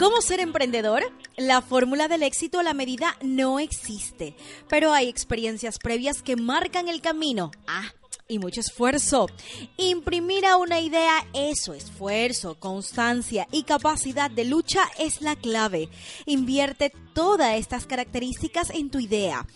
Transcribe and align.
¿Cómo 0.00 0.22
ser 0.22 0.40
emprendedor? 0.40 1.02
La 1.36 1.60
fórmula 1.60 2.08
del 2.08 2.22
éxito 2.22 2.58
a 2.58 2.62
la 2.62 2.72
medida 2.72 3.18
no 3.20 3.60
existe, 3.60 4.34
pero 4.66 4.94
hay 4.94 5.10
experiencias 5.10 5.78
previas 5.78 6.22
que 6.22 6.36
marcan 6.36 6.88
el 6.88 7.02
camino. 7.02 7.50
Ah, 7.66 7.92
y 8.26 8.38
mucho 8.38 8.60
esfuerzo. 8.60 9.26
Imprimir 9.76 10.46
a 10.46 10.56
una 10.56 10.80
idea 10.80 11.26
eso, 11.34 11.74
esfuerzo, 11.74 12.54
constancia 12.58 13.46
y 13.52 13.64
capacidad 13.64 14.30
de 14.30 14.46
lucha 14.46 14.84
es 14.98 15.20
la 15.20 15.36
clave. 15.36 15.90
Invierte 16.24 16.94
todas 17.12 17.58
estas 17.58 17.84
características 17.84 18.70
en 18.70 18.88
tu 18.88 19.00
idea. 19.00 19.46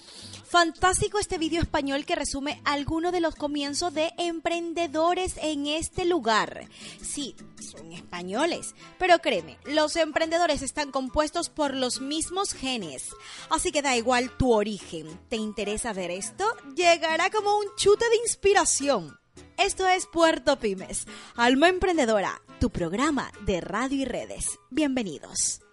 Fantástico 0.54 1.18
este 1.18 1.36
vídeo 1.36 1.60
español 1.60 2.06
que 2.06 2.14
resume 2.14 2.62
algunos 2.64 3.10
de 3.10 3.18
los 3.18 3.34
comienzos 3.34 3.92
de 3.92 4.12
emprendedores 4.18 5.34
en 5.42 5.66
este 5.66 6.04
lugar. 6.04 6.68
Sí, 7.02 7.34
son 7.60 7.90
españoles, 7.90 8.76
pero 8.96 9.18
créeme, 9.18 9.58
los 9.64 9.96
emprendedores 9.96 10.62
están 10.62 10.92
compuestos 10.92 11.48
por 11.50 11.74
los 11.74 12.00
mismos 12.00 12.52
genes. 12.52 13.08
Así 13.50 13.72
que 13.72 13.82
da 13.82 13.96
igual 13.96 14.30
tu 14.36 14.52
origen. 14.52 15.18
¿Te 15.28 15.34
interesa 15.34 15.92
ver 15.92 16.12
esto? 16.12 16.44
Llegará 16.76 17.30
como 17.30 17.58
un 17.58 17.66
chute 17.76 18.08
de 18.08 18.16
inspiración. 18.18 19.18
Esto 19.56 19.88
es 19.88 20.06
Puerto 20.06 20.60
Pymes, 20.60 21.06
Alma 21.34 21.68
Emprendedora, 21.68 22.40
tu 22.60 22.70
programa 22.70 23.32
de 23.44 23.60
radio 23.60 24.02
y 24.02 24.04
redes. 24.04 24.60
Bienvenidos. 24.70 25.63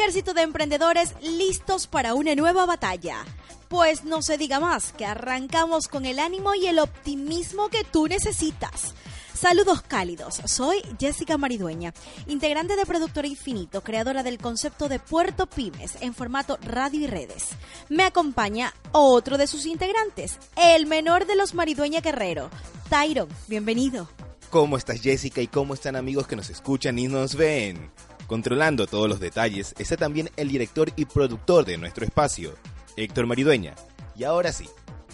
Ejército 0.00 0.32
de 0.32 0.40
emprendedores 0.40 1.14
listos 1.20 1.86
para 1.86 2.14
una 2.14 2.34
nueva 2.34 2.64
batalla. 2.64 3.22
Pues 3.68 4.02
no 4.02 4.22
se 4.22 4.38
diga 4.38 4.58
más, 4.58 4.94
que 4.94 5.04
arrancamos 5.04 5.88
con 5.88 6.06
el 6.06 6.18
ánimo 6.18 6.54
y 6.54 6.68
el 6.68 6.78
optimismo 6.78 7.68
que 7.68 7.84
tú 7.84 8.06
necesitas. 8.06 8.94
Saludos 9.34 9.82
cálidos, 9.82 10.40
soy 10.46 10.80
Jessica 10.98 11.36
Maridueña, 11.36 11.92
integrante 12.28 12.76
de 12.76 12.86
Productora 12.86 13.28
Infinito, 13.28 13.82
creadora 13.82 14.22
del 14.22 14.38
concepto 14.38 14.88
de 14.88 15.00
Puerto 15.00 15.46
Pymes 15.46 15.98
en 16.00 16.14
formato 16.14 16.58
radio 16.62 17.00
y 17.00 17.06
redes. 17.06 17.50
Me 17.90 18.04
acompaña 18.04 18.72
otro 18.92 19.36
de 19.36 19.46
sus 19.46 19.66
integrantes, 19.66 20.38
el 20.56 20.86
menor 20.86 21.26
de 21.26 21.36
los 21.36 21.52
Maridueña 21.52 22.00
Guerrero, 22.00 22.48
Tyron, 22.88 23.28
bienvenido. 23.48 24.08
¿Cómo 24.48 24.78
estás 24.78 25.02
Jessica 25.02 25.42
y 25.42 25.46
cómo 25.46 25.74
están 25.74 25.94
amigos 25.94 26.26
que 26.26 26.36
nos 26.36 26.48
escuchan 26.48 26.98
y 26.98 27.06
nos 27.06 27.34
ven? 27.34 27.90
Controlando 28.30 28.86
todos 28.86 29.08
los 29.08 29.18
detalles 29.18 29.74
está 29.80 29.96
también 29.96 30.30
el 30.36 30.46
director 30.46 30.92
y 30.94 31.04
productor 31.04 31.64
de 31.64 31.76
nuestro 31.76 32.04
espacio, 32.04 32.54
Héctor 32.96 33.26
Maridueña. 33.26 33.74
Y 34.14 34.22
ahora 34.22 34.52
sí, 34.52 34.68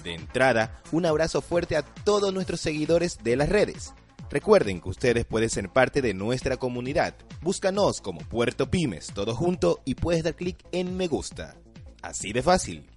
de 0.04 0.12
entrada, 0.12 0.82
un 0.92 1.06
abrazo 1.06 1.40
fuerte 1.40 1.78
a 1.78 1.82
todos 1.82 2.34
nuestros 2.34 2.60
seguidores 2.60 3.16
de 3.24 3.36
las 3.36 3.48
redes. 3.48 3.94
Recuerden 4.28 4.82
que 4.82 4.90
ustedes 4.90 5.24
pueden 5.24 5.48
ser 5.48 5.70
parte 5.70 6.02
de 6.02 6.12
nuestra 6.12 6.58
comunidad. 6.58 7.14
Búscanos 7.40 8.02
como 8.02 8.20
Puerto 8.20 8.70
Pymes, 8.70 9.06
todo 9.14 9.34
junto, 9.34 9.80
y 9.86 9.94
puedes 9.94 10.22
dar 10.22 10.36
clic 10.36 10.58
en 10.70 10.94
me 10.94 11.08
gusta. 11.08 11.56
Así 12.02 12.34
de 12.34 12.42
fácil. 12.42 12.90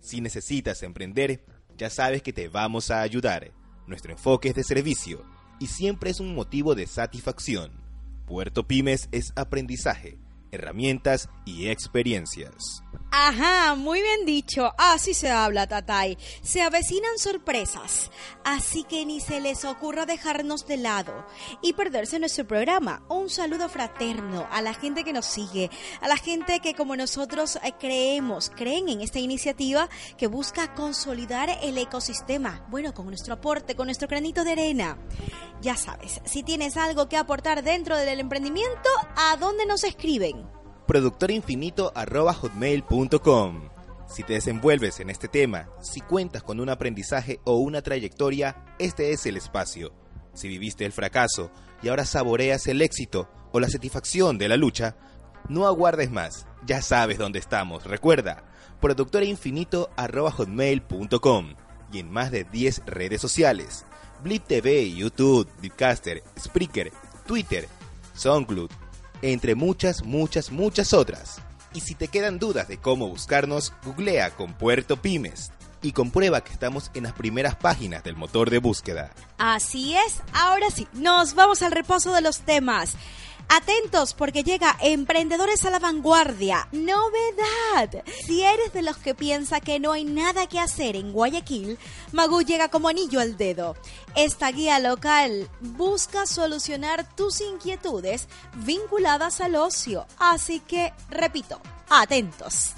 Si 0.00 0.22
necesitas 0.22 0.82
emprender, 0.84 1.44
ya 1.76 1.90
sabes 1.90 2.22
que 2.22 2.32
te 2.32 2.48
vamos 2.48 2.90
a 2.90 3.02
ayudar. 3.02 3.52
Nuestro 3.86 4.12
enfoque 4.12 4.48
es 4.48 4.54
de 4.54 4.64
servicio 4.64 5.22
y 5.60 5.66
siempre 5.66 6.08
es 6.08 6.20
un 6.20 6.34
motivo 6.34 6.74
de 6.74 6.86
satisfacción. 6.86 7.85
Puerto 8.26 8.66
Pymes 8.66 9.08
es 9.12 9.32
aprendizaje, 9.36 10.18
herramientas 10.56 11.28
y 11.44 11.68
experiencias. 11.68 12.82
Ajá, 13.10 13.76
muy 13.76 14.02
bien 14.02 14.26
dicho. 14.26 14.72
Así 14.76 15.14
se 15.14 15.30
habla, 15.30 15.66
Tatay. 15.66 16.18
Se 16.42 16.60
avecinan 16.60 17.18
sorpresas. 17.18 18.10
Así 18.44 18.84
que 18.84 19.06
ni 19.06 19.20
se 19.20 19.40
les 19.40 19.64
ocurra 19.64 20.06
dejarnos 20.06 20.66
de 20.66 20.76
lado 20.76 21.24
y 21.62 21.72
perderse 21.72 22.18
nuestro 22.18 22.46
programa. 22.46 23.04
Un 23.08 23.30
saludo 23.30 23.68
fraterno 23.68 24.46
a 24.50 24.60
la 24.60 24.74
gente 24.74 25.02
que 25.02 25.12
nos 25.12 25.24
sigue, 25.24 25.70
a 26.00 26.08
la 26.08 26.16
gente 26.16 26.60
que 26.60 26.74
como 26.74 26.94
nosotros 26.96 27.56
eh, 27.62 27.72
creemos, 27.78 28.50
creen 28.50 28.88
en 28.88 29.00
esta 29.00 29.18
iniciativa 29.18 29.88
que 30.18 30.26
busca 30.26 30.74
consolidar 30.74 31.48
el 31.62 31.78
ecosistema. 31.78 32.66
Bueno, 32.68 32.92
con 32.92 33.06
nuestro 33.06 33.34
aporte, 33.34 33.76
con 33.76 33.86
nuestro 33.86 34.08
granito 34.08 34.44
de 34.44 34.52
arena. 34.52 34.98
Ya 35.62 35.76
sabes, 35.76 36.20
si 36.24 36.42
tienes 36.42 36.76
algo 36.76 37.08
que 37.08 37.16
aportar 37.16 37.62
dentro 37.62 37.96
del 37.96 38.20
emprendimiento, 38.20 38.90
¿a 39.16 39.36
dónde 39.38 39.64
nos 39.64 39.84
escriben? 39.84 40.45
productorinfinito.hotmail.com. 40.86 43.68
Si 44.08 44.22
te 44.22 44.34
desenvuelves 44.34 45.00
en 45.00 45.10
este 45.10 45.26
tema, 45.28 45.68
si 45.82 46.00
cuentas 46.00 46.44
con 46.44 46.60
un 46.60 46.68
aprendizaje 46.68 47.40
o 47.44 47.56
una 47.56 47.82
trayectoria, 47.82 48.64
este 48.78 49.10
es 49.10 49.26
el 49.26 49.36
espacio. 49.36 49.92
Si 50.32 50.46
viviste 50.48 50.84
el 50.84 50.92
fracaso 50.92 51.50
y 51.82 51.88
ahora 51.88 52.04
saboreas 52.04 52.68
el 52.68 52.82
éxito 52.82 53.28
o 53.52 53.58
la 53.58 53.68
satisfacción 53.68 54.38
de 54.38 54.48
la 54.48 54.56
lucha, 54.56 54.96
no 55.48 55.66
aguardes 55.66 56.08
más, 56.10 56.46
ya 56.66 56.82
sabes 56.82 57.18
dónde 57.18 57.40
estamos. 57.40 57.84
Recuerda, 57.84 58.44
productorainfinito.hotmail.com 58.80 61.54
y 61.92 61.98
en 61.98 62.10
más 62.10 62.30
de 62.30 62.44
10 62.44 62.82
redes 62.86 63.20
sociales. 63.20 63.84
Blip 64.22 64.46
TV, 64.46 64.90
YouTube, 64.92 65.48
Blipcaster, 65.58 66.22
Spreaker, 66.38 66.92
Twitter, 67.26 67.68
SoundCloud, 68.14 68.70
entre 69.22 69.54
muchas, 69.54 70.04
muchas, 70.04 70.50
muchas 70.50 70.92
otras. 70.92 71.40
Y 71.74 71.80
si 71.80 71.94
te 71.94 72.08
quedan 72.08 72.38
dudas 72.38 72.68
de 72.68 72.78
cómo 72.78 73.08
buscarnos, 73.08 73.72
googlea 73.84 74.30
con 74.30 74.54
Puerto 74.54 75.00
Pymes 75.00 75.52
y 75.82 75.92
comprueba 75.92 76.42
que 76.42 76.52
estamos 76.52 76.90
en 76.94 77.04
las 77.04 77.12
primeras 77.12 77.54
páginas 77.54 78.02
del 78.02 78.16
motor 78.16 78.50
de 78.50 78.58
búsqueda. 78.58 79.12
Así 79.38 79.94
es, 79.94 80.22
ahora 80.32 80.70
sí, 80.70 80.88
nos 80.92 81.34
vamos 81.34 81.62
al 81.62 81.72
repaso 81.72 82.12
de 82.14 82.22
los 82.22 82.40
temas. 82.40 82.94
Atentos 83.48 84.12
porque 84.12 84.42
llega 84.42 84.76
Emprendedores 84.80 85.64
a 85.64 85.70
la 85.70 85.78
Vanguardia. 85.78 86.68
Novedad. 86.72 88.02
Si 88.26 88.42
eres 88.42 88.72
de 88.72 88.82
los 88.82 88.96
que 88.96 89.14
piensa 89.14 89.60
que 89.60 89.78
no 89.78 89.92
hay 89.92 90.04
nada 90.04 90.48
que 90.48 90.58
hacer 90.58 90.96
en 90.96 91.12
Guayaquil, 91.12 91.78
Magú 92.12 92.42
llega 92.42 92.68
como 92.68 92.88
anillo 92.88 93.20
al 93.20 93.36
dedo. 93.36 93.76
Esta 94.16 94.50
guía 94.50 94.78
local 94.80 95.48
busca 95.60 96.26
solucionar 96.26 97.08
tus 97.14 97.40
inquietudes 97.40 98.28
vinculadas 98.54 99.40
al 99.40 99.54
ocio. 99.54 100.06
Así 100.18 100.60
que, 100.60 100.92
repito, 101.08 101.60
atentos. 101.88 102.72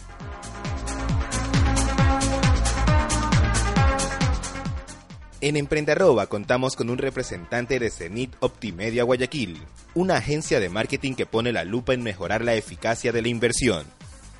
En 5.41 5.57
Emprenderroba 5.57 6.27
contamos 6.27 6.75
con 6.75 6.91
un 6.91 6.99
representante 6.99 7.79
de 7.79 7.91
Cenit 7.91 8.35
Optimedia 8.41 9.05
Guayaquil, 9.05 9.57
una 9.95 10.17
agencia 10.17 10.59
de 10.59 10.69
marketing 10.69 11.15
que 11.15 11.27
pone 11.27 11.53
la 11.53 11.63
lupa 11.65 11.95
en 11.95 12.03
mejorar 12.03 12.45
la 12.45 12.57
eficacia 12.57 13.13
de 13.13 13.23
la 13.23 13.29
inversión. 13.29 13.87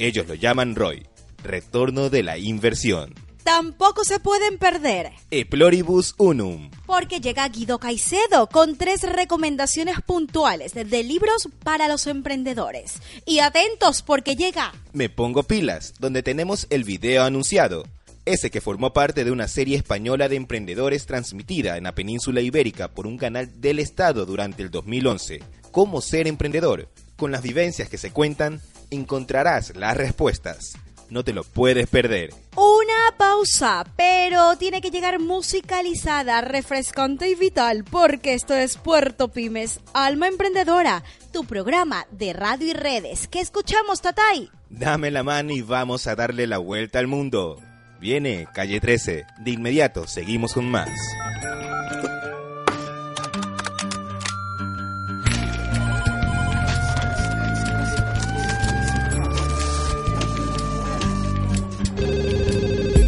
Ellos 0.01 0.27
lo 0.27 0.35
llaman 0.35 0.75
ROI, 0.75 1.07
Retorno 1.45 2.11
de 2.11 2.25
la 2.25 2.37
Inversión. 2.37 3.15
Tampoco 3.45 4.03
se 4.03 4.19
pueden 4.19 4.59
perder. 4.59 5.13
Eploribus 5.31 6.17
Unum. 6.19 6.69
Porque 6.85 7.21
llega 7.21 7.49
Guido 7.49 7.79
Caicedo 7.79 8.49
con 8.49 8.77
tres 8.77 9.03
recomendaciones 9.03 10.01
puntuales 10.03 10.75
de 10.75 11.05
libros 11.05 11.49
para 11.63 11.87
los 11.87 12.09
emprendedores. 12.09 13.01
Y 13.25 13.39
atentos 13.39 14.03
porque 14.03 14.35
llega 14.35 14.73
Me 14.93 15.09
Pongo 15.09 15.45
Pilas, 15.45 15.95
donde 16.01 16.25
tenemos 16.25 16.67
el 16.71 16.83
video 16.83 17.23
anunciado 17.23 17.85
ese 18.33 18.51
que 18.51 18.61
formó 18.61 18.93
parte 18.93 19.25
de 19.25 19.31
una 19.31 19.49
serie 19.49 19.77
española 19.77 20.29
de 20.29 20.37
emprendedores 20.37 21.07
transmitida 21.07 21.77
en 21.77 21.85
la 21.85 21.95
península 21.95 22.41
ibérica 22.41 22.89
por 22.89 23.07
un 23.07 23.17
canal 23.17 23.61
del 23.61 23.79
Estado 23.79 24.27
durante 24.27 24.63
el 24.63 24.71
2011. 24.71 25.43
¿Cómo 25.73 26.01
ser 26.01 26.27
emprendedor? 26.29 26.89
Con 27.17 27.33
las 27.33 27.43
vivencias 27.43 27.89
que 27.89 27.99
se 27.99 28.11
cuentan, 28.11 28.61
encontrarás 28.91 29.75
las 29.77 29.97
respuestas. 29.97 30.75
No 31.11 31.25
te 31.25 31.33
lo 31.33 31.43
puedes 31.43 31.87
perder. 31.87 32.35
Una 32.55 33.17
pausa, 33.17 33.87
pero 33.97 34.57
tiene 34.57 34.83
que 34.83 34.91
llegar 34.91 35.19
musicalizada, 35.19 36.43
refrescante 36.43 37.31
y 37.31 37.35
vital, 37.35 37.85
porque 37.85 38.35
esto 38.35 38.55
es 38.55 38.77
Puerto 38.77 39.29
Pymes, 39.29 39.81
Alma 39.95 40.29
Emprendedora, 40.29 41.03
tu 41.33 41.45
programa 41.45 42.07
de 42.11 42.35
radio 42.35 42.69
y 42.69 42.73
redes. 42.75 43.27
¿Qué 43.27 43.41
escuchamos, 43.41 44.03
Tatay? 44.03 44.51
Dame 44.69 45.11
la 45.11 45.23
mano 45.23 45.53
y 45.53 45.63
vamos 45.63 46.07
a 46.07 46.15
darle 46.15 46.47
la 46.47 46.59
vuelta 46.59 46.99
al 46.99 47.07
mundo. 47.07 47.59
Viene 48.01 48.47
Calle 48.53 48.81
13. 48.81 49.27
De 49.39 49.51
inmediato 49.51 50.07
seguimos 50.07 50.53
con 50.53 50.71
más. 50.71 50.89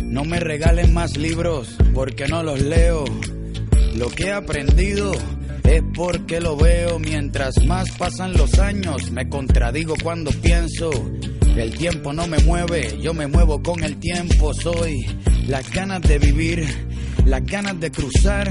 No 0.06 0.24
me 0.24 0.40
regalen 0.40 0.92
más 0.92 1.16
libros 1.16 1.76
porque 1.94 2.26
no 2.26 2.42
los 2.42 2.60
leo. 2.60 3.04
Lo 3.94 4.08
que 4.08 4.24
he 4.24 4.32
aprendido 4.32 5.12
es 5.62 5.82
porque 5.94 6.40
lo 6.40 6.56
veo. 6.56 6.98
Mientras 6.98 7.64
más 7.64 7.90
pasan 7.92 8.32
los 8.32 8.58
años, 8.58 9.12
me 9.12 9.28
contradigo 9.28 9.94
cuando 10.02 10.32
pienso 10.32 10.90
el 11.56 11.76
tiempo 11.76 12.12
no 12.12 12.26
me 12.26 12.38
mueve, 12.38 12.98
yo 13.00 13.14
me 13.14 13.26
muevo 13.26 13.62
con 13.62 13.82
el 13.82 13.96
tiempo. 13.96 14.54
Soy 14.54 15.06
las 15.46 15.70
ganas 15.72 16.02
de 16.02 16.18
vivir, 16.18 16.66
las 17.24 17.44
ganas 17.44 17.78
de 17.80 17.90
cruzar 17.90 18.50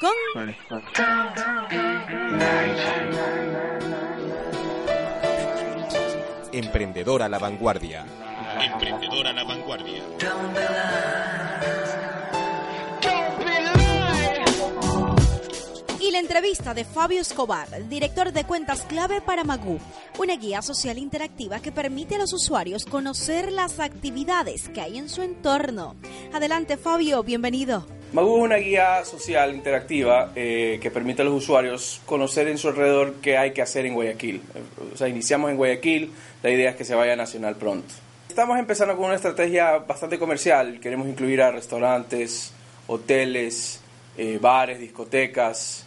Con... 0.00 0.10
Emprendedora 6.52 7.26
a 7.26 7.28
la 7.28 7.38
vanguardia. 7.38 8.04
Emprendedora 8.60 9.30
a 9.30 9.32
la 9.32 9.44
vanguardia. 9.44 10.02
Y 16.00 16.10
la 16.10 16.18
entrevista 16.18 16.74
de 16.74 16.84
Fabio 16.84 17.20
Escobar, 17.20 17.88
director 17.88 18.32
de 18.32 18.44
cuentas 18.44 18.82
clave 18.82 19.20
para 19.20 19.44
Magú, 19.44 19.78
una 20.18 20.34
guía 20.34 20.60
social 20.62 20.98
interactiva 20.98 21.60
que 21.60 21.70
permite 21.70 22.16
a 22.16 22.18
los 22.18 22.32
usuarios 22.32 22.84
conocer 22.84 23.52
las 23.52 23.78
actividades 23.78 24.68
que 24.70 24.80
hay 24.80 24.98
en 24.98 25.08
su 25.08 25.22
entorno. 25.22 25.94
Adelante 26.32 26.76
Fabio, 26.76 27.22
bienvenido. 27.22 27.86
Magu 28.12 28.36
es 28.36 28.42
una 28.42 28.56
guía 28.56 29.04
social 29.06 29.54
interactiva 29.54 30.32
eh, 30.36 30.78
que 30.82 30.90
permite 30.90 31.22
a 31.22 31.24
los 31.24 31.32
usuarios 31.32 32.02
conocer 32.04 32.46
en 32.46 32.58
su 32.58 32.68
alrededor 32.68 33.14
qué 33.22 33.38
hay 33.38 33.52
que 33.52 33.62
hacer 33.62 33.86
en 33.86 33.94
Guayaquil. 33.94 34.42
O 34.92 34.96
sea, 34.98 35.08
iniciamos 35.08 35.50
en 35.50 35.56
Guayaquil, 35.56 36.12
la 36.42 36.50
idea 36.50 36.70
es 36.70 36.76
que 36.76 36.84
se 36.84 36.94
vaya 36.94 37.16
nacional 37.16 37.56
pronto. 37.56 37.94
Estamos 38.28 38.58
empezando 38.58 38.94
con 38.96 39.06
una 39.06 39.14
estrategia 39.14 39.78
bastante 39.78 40.18
comercial. 40.18 40.78
Queremos 40.78 41.08
incluir 41.08 41.40
a 41.40 41.52
restaurantes, 41.52 42.52
hoteles, 42.86 43.80
eh, 44.18 44.38
bares, 44.38 44.78
discotecas, 44.78 45.86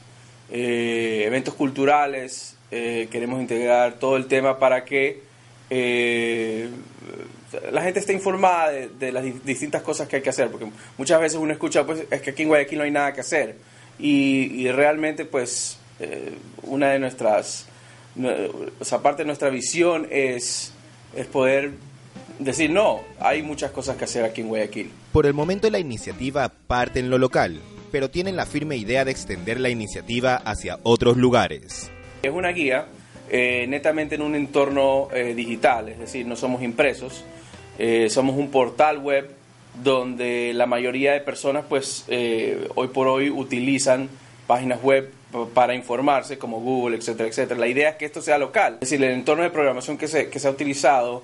eh, 0.52 1.24
eventos 1.28 1.54
culturales. 1.54 2.54
queremos 2.72 3.40
integrar 3.40 3.94
todo 3.94 4.18
el 4.18 4.26
tema 4.26 4.60
para 4.60 4.84
que 4.84 5.22
la 7.72 7.82
gente 7.82 8.00
está 8.00 8.14
informada 8.14 8.72
de, 8.72 9.12
las 9.12 9.24
distintas 9.44 9.82
cosas 9.82 10.08
que 10.08 10.18
hay 10.18 10.22
que 10.22 10.30
hacer, 10.30 10.50
porque 10.50 10.68
muchas 10.98 11.20
veces 11.20 11.40
uno 11.40 11.54
escucha, 11.54 11.86
pues 11.86 12.04
es 12.10 12.22
que 12.22 12.32
aquí 12.32 12.44
en 12.44 12.50
Guayaquil 12.50 12.78
no 12.78 12.84
hay 12.84 12.92
nada 12.92 13.14
que 13.14 13.22
hacer. 13.22 13.56
Y, 13.98 14.68
realmente, 14.72 15.26
pues, 15.26 15.78
eh, 16.00 16.34
una 16.64 16.92
de 16.92 17.00
nuestras, 17.00 17.68
o 18.80 18.86
sea, 18.86 19.00
parte 19.00 19.24
de 19.24 19.28
nuestra 19.28 19.50
visión 19.50 20.08
es, 20.12 20.74
es 21.16 21.26
poder 21.28 21.72
decir, 22.40 22.70
no, 22.70 23.02
hay 23.20 23.42
muchas 23.42 23.72
cosas 23.72 23.96
que 23.98 24.06
hacer 24.06 24.26
aquí 24.26 24.42
en 24.42 24.50
Guayaquil. 24.50 24.92
Por 25.12 25.26
el 25.26 25.34
momento 25.34 25.70
la 25.70 25.80
iniciativa 25.80 26.50
parte 26.50 27.00
en 27.00 27.10
lo 27.10 27.18
local, 27.18 27.62
pero 27.92 28.10
tienen 28.10 28.36
la 28.36 28.46
firme 28.46 28.76
idea 28.76 29.06
de 29.06 29.12
extender 29.12 29.60
la 29.60 29.70
iniciativa 29.70 30.36
hacia 30.36 30.80
otros 30.84 31.18
lugares. 31.18 31.90
Es 32.24 32.32
una 32.32 32.50
guía 32.50 32.88
eh, 33.30 33.66
netamente 33.68 34.16
en 34.16 34.22
un 34.22 34.36
entorno 34.36 35.08
eh, 35.12 35.34
digital, 35.34 35.90
es 35.90 36.00
decir, 36.00 36.26
no 36.28 36.36
somos 36.36 36.62
impresos, 36.62 37.24
eh, 37.78 38.10
somos 38.10 38.36
un 38.36 38.50
portal 38.52 39.00
web 39.00 39.32
donde 39.84 40.54
la 40.54 40.66
mayoría 40.66 41.14
de 41.14 41.20
personas 41.20 41.66
pues 41.68 42.06
hoy 42.76 42.88
por 42.88 43.08
hoy 43.08 43.30
utilizan 43.30 44.10
páginas 44.48 44.82
web 44.82 45.12
para 45.54 45.76
informarse 45.76 46.38
como 46.38 46.62
Google, 46.62 46.96
etcétera, 46.96 47.28
etcétera. 47.28 47.60
La 47.60 47.68
idea 47.68 47.90
es 47.90 47.96
que 47.98 48.06
esto 48.06 48.22
sea 48.22 48.38
local, 48.38 48.76
es 48.76 48.90
decir, 48.90 49.04
el 49.04 49.12
entorno 49.12 49.44
de 49.44 49.50
programación 49.50 49.98
que 49.98 50.08
se, 50.08 50.30
que 50.30 50.40
se 50.40 50.48
ha 50.48 50.52
utilizado 50.52 51.24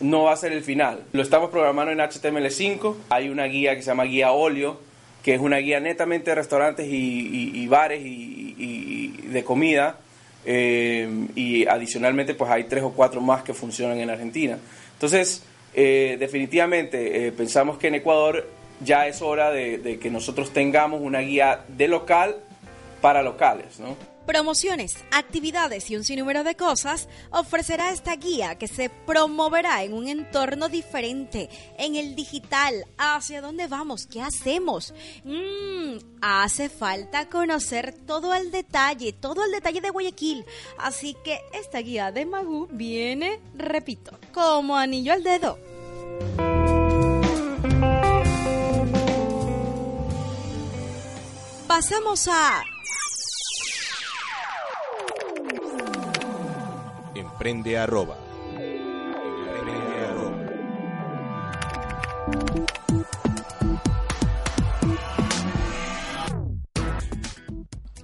no 0.00 0.24
va 0.24 0.32
a 0.32 0.36
ser 0.36 0.52
el 0.52 0.62
final. 0.62 1.04
Lo 1.12 1.22
estamos 1.22 1.50
programando 1.50 1.92
en 1.92 1.98
HTML5, 1.98 2.96
hay 3.10 3.28
una 3.28 3.44
guía 3.44 3.76
que 3.76 3.82
se 3.82 3.88
llama 3.88 4.04
Guía 4.04 4.32
Olio, 4.32 4.78
que 5.22 5.34
es 5.34 5.40
una 5.40 5.58
guía 5.58 5.80
netamente 5.80 6.30
de 6.30 6.34
restaurantes 6.34 6.86
y, 6.88 7.66
bares 7.68 8.00
y, 8.02 9.12
de 9.28 9.44
comida. 9.44 9.98
Eh, 10.44 11.26
y 11.34 11.66
adicionalmente 11.66 12.34
pues 12.34 12.50
hay 12.50 12.64
tres 12.64 12.82
o 12.82 12.92
cuatro 12.92 13.20
más 13.20 13.42
que 13.42 13.54
funcionan 13.54 13.98
en 13.98 14.10
Argentina. 14.10 14.58
Entonces, 14.94 15.42
eh, 15.74 16.16
definitivamente 16.18 17.26
eh, 17.26 17.32
pensamos 17.32 17.78
que 17.78 17.88
en 17.88 17.96
Ecuador 17.96 18.48
ya 18.82 19.06
es 19.06 19.20
hora 19.22 19.50
de, 19.50 19.78
de, 19.78 19.98
que 19.98 20.10
nosotros 20.10 20.52
tengamos 20.52 21.00
una 21.02 21.20
guía 21.20 21.64
de 21.68 21.88
local 21.88 22.36
para 23.00 23.22
locales, 23.22 23.78
¿no? 23.78 23.96
Promociones, 24.26 24.96
actividades 25.10 25.90
y 25.90 25.96
un 25.96 26.04
sinnúmero 26.04 26.44
de 26.44 26.54
cosas, 26.54 27.08
ofrecerá 27.30 27.90
esta 27.90 28.16
guía 28.16 28.56
que 28.56 28.68
se 28.68 28.88
promoverá 28.88 29.82
en 29.82 29.92
un 29.92 30.08
entorno 30.08 30.68
diferente, 30.68 31.48
en 31.78 31.96
el 31.96 32.14
digital. 32.14 32.86
¿Hacia 32.98 33.40
dónde 33.40 33.66
vamos? 33.66 34.06
¿Qué 34.06 34.22
hacemos? 34.22 34.94
Mm, 35.24 35.98
hace 36.20 36.68
falta 36.68 37.28
conocer 37.28 37.94
todo 38.06 38.34
el 38.34 38.50
detalle, 38.50 39.12
todo 39.12 39.44
el 39.44 39.52
detalle 39.52 39.80
de 39.80 39.90
Guayaquil. 39.90 40.44
Así 40.78 41.16
que 41.24 41.40
esta 41.52 41.78
guía 41.78 42.12
de 42.12 42.26
Magú 42.26 42.68
viene, 42.70 43.40
repito, 43.54 44.18
como 44.32 44.76
anillo 44.76 45.12
al 45.12 45.22
dedo. 45.22 45.58
Pasamos 51.66 52.26
a 52.28 52.64
Emprende 57.20 57.76
arroba. 57.76 58.16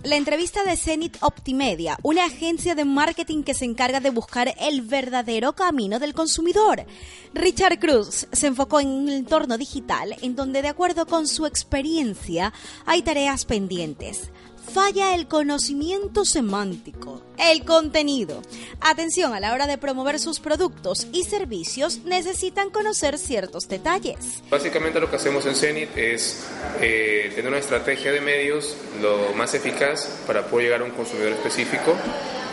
La 0.05 0.17
entrevista 0.17 0.65
de 0.65 0.77
Zenith 0.77 1.17
Optimedia, 1.23 1.99
una 2.03 2.27
agencia 2.27 2.75
de 2.75 2.85
marketing 2.85 3.43
que 3.43 3.55
se 3.55 3.65
encarga 3.65 4.01
de 4.01 4.11
buscar 4.11 4.55
el 4.61 4.83
verdadero 4.83 5.55
camino 5.55 5.99
del 5.99 6.13
consumidor. 6.13 6.85
Richard 7.33 7.79
Cruz 7.79 8.29
se 8.31 8.47
enfocó 8.49 8.81
en 8.81 8.89
un 8.89 9.09
entorno 9.09 9.57
digital 9.57 10.15
en 10.21 10.37
donde, 10.37 10.61
de 10.61 10.69
acuerdo 10.69 11.07
con 11.07 11.27
su 11.27 11.47
experiencia, 11.47 12.53
hay 12.85 13.01
tareas 13.01 13.47
pendientes 13.47 14.31
falla 14.73 15.15
el 15.15 15.29
conocimiento 15.29 16.25
semántico, 16.25 17.23
el 17.39 17.65
contenido. 17.65 18.43
Atención, 18.81 19.33
a 19.33 19.41
la 19.41 19.53
hora 19.53 19.67
de 19.67 19.79
promover 19.79 20.19
sus 20.19 20.41
productos 20.41 21.07
y 21.13 21.25
servicios 21.25 22.01
necesitan 22.05 22.71
conocer 22.71 23.19
ciertos 23.19 23.69
detalles. 23.69 24.43
Básicamente 24.51 25.01
lo 25.01 25.09
que 25.09 25.17
hacemos 25.17 25.47
en 25.47 25.55
Zenit 25.55 25.97
es 25.97 26.47
eh, 26.81 27.33
tener 27.35 27.49
una 27.51 27.59
estrategia 27.59 28.13
de 28.13 28.21
medios 28.21 28.77
lo 29.01 29.33
más 29.35 29.55
eficaz 29.55 30.23
para 30.27 30.47
poder 30.47 30.67
llegar 30.67 30.81
a 30.83 30.85
un 30.85 30.91
consumidor 30.91 31.33
específico, 31.33 31.97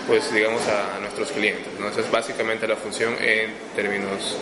pues 0.07 0.33
digamos 0.33 0.61
a, 0.67 0.99
nuestros 0.99 1.31
clientes. 1.31 1.67
¿no? 1.79 1.89
Esa 1.89 2.01
es 2.01 2.11
básicamente 2.11 2.67
la 2.67 2.75
función 2.75 3.15
en 3.21 3.53
términos 3.75 4.37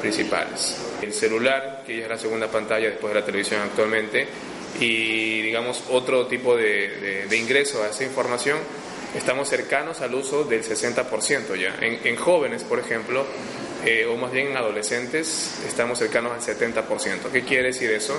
principales. 0.00 0.76
El 1.00 1.12
celular, 1.12 1.82
que 1.86 1.98
ya 1.98 2.02
es 2.04 2.08
la 2.08 2.18
segunda 2.18 2.48
pantalla 2.48 2.88
después 2.88 3.14
de 3.14 3.20
la 3.20 3.26
televisión 3.26 3.60
actualmente, 3.60 4.26
y 4.80 5.42
digamos 5.42 5.84
otro 5.90 6.26
tipo 6.26 6.56
de, 6.56 7.26
ingreso 7.32 7.82
a 7.82 7.88
esa 7.88 8.04
información, 8.04 8.58
estamos 9.16 9.48
cercanos 9.48 10.00
al 10.00 10.14
uso 10.14 10.44
del 10.44 10.62
60% 10.64 11.56
ya. 11.56 11.76
En, 11.80 12.16
jóvenes, 12.16 12.64
por 12.64 12.78
ejemplo, 12.78 13.24
eh, 13.84 14.06
o 14.06 14.16
más 14.16 14.32
bien 14.32 14.48
en 14.48 14.56
adolescentes, 14.56 15.60
estamos 15.66 15.98
cercanos 15.98 16.32
al 16.32 16.40
70%. 16.40 17.30
¿Qué 17.32 17.42
quiere 17.42 17.68
decir 17.68 17.90
eso? 17.90 18.14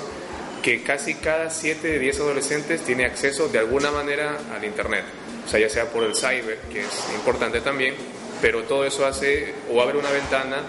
Que 0.62 0.82
casi 0.82 1.14
cada 1.16 1.50
7 1.50 1.86
de 1.86 1.98
10 1.98 2.20
adolescentes 2.20 2.82
tiene 2.82 3.04
acceso 3.04 3.48
de 3.48 3.58
alguna 3.58 3.90
manera 3.90 4.38
al 4.54 4.64
Internet. 4.64 5.04
O 5.44 5.48
sea, 5.48 5.60
ya 5.60 5.68
sea 5.68 5.86
por 5.86 6.04
el 6.04 6.14
cyber, 6.14 6.58
que 6.72 6.80
es 6.80 7.04
importante 7.14 7.60
también, 7.60 7.94
pero 8.40 8.62
todo 8.62 8.84
eso 8.84 9.06
hace 9.06 9.52
o 9.70 9.80
abre 9.82 9.98
una 9.98 10.10
ventana 10.10 10.62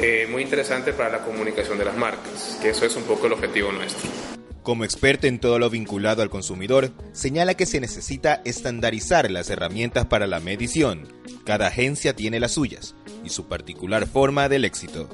eh, 0.00 0.26
muy 0.30 0.42
interesante 0.42 0.92
para 0.92 1.10
la 1.10 1.18
comunicación 1.18 1.78
de 1.78 1.84
las 1.84 1.96
marcas, 1.96 2.58
que 2.62 2.70
eso 2.70 2.86
es 2.86 2.96
un 2.96 3.02
poco 3.02 3.26
el 3.26 3.32
objetivo 3.32 3.70
nuestro. 3.72 4.08
Como 4.62 4.84
experto 4.84 5.26
en 5.26 5.38
todo 5.38 5.58
lo 5.58 5.70
vinculado 5.70 6.22
al 6.22 6.28
consumidor, 6.28 6.90
señala 7.12 7.54
que 7.54 7.64
se 7.64 7.80
necesita 7.80 8.42
estandarizar 8.44 9.30
las 9.30 9.48
herramientas 9.48 10.04
para 10.06 10.26
la 10.26 10.38
medición. 10.38 11.08
Cada 11.46 11.68
agencia 11.68 12.14
tiene 12.14 12.40
las 12.40 12.52
suyas 12.52 12.94
y 13.24 13.30
su 13.30 13.48
particular 13.48 14.06
forma 14.06 14.50
del 14.50 14.66
éxito. 14.66 15.08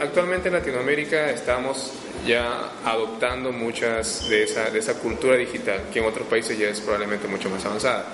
Actualmente 0.00 0.48
en 0.48 0.54
Latinoamérica 0.54 1.30
estamos 1.30 1.92
ya 2.26 2.70
adoptando 2.84 3.52
muchas 3.52 4.28
de 4.30 4.44
esa, 4.44 4.70
de 4.70 4.78
esa 4.78 4.94
cultura 4.94 5.36
digital, 5.36 5.82
que 5.92 5.98
en 5.98 6.06
otros 6.06 6.26
países 6.26 6.58
ya 6.58 6.68
es 6.68 6.80
probablemente 6.80 7.28
mucho 7.28 7.50
más 7.50 7.64
avanzada. 7.66 8.06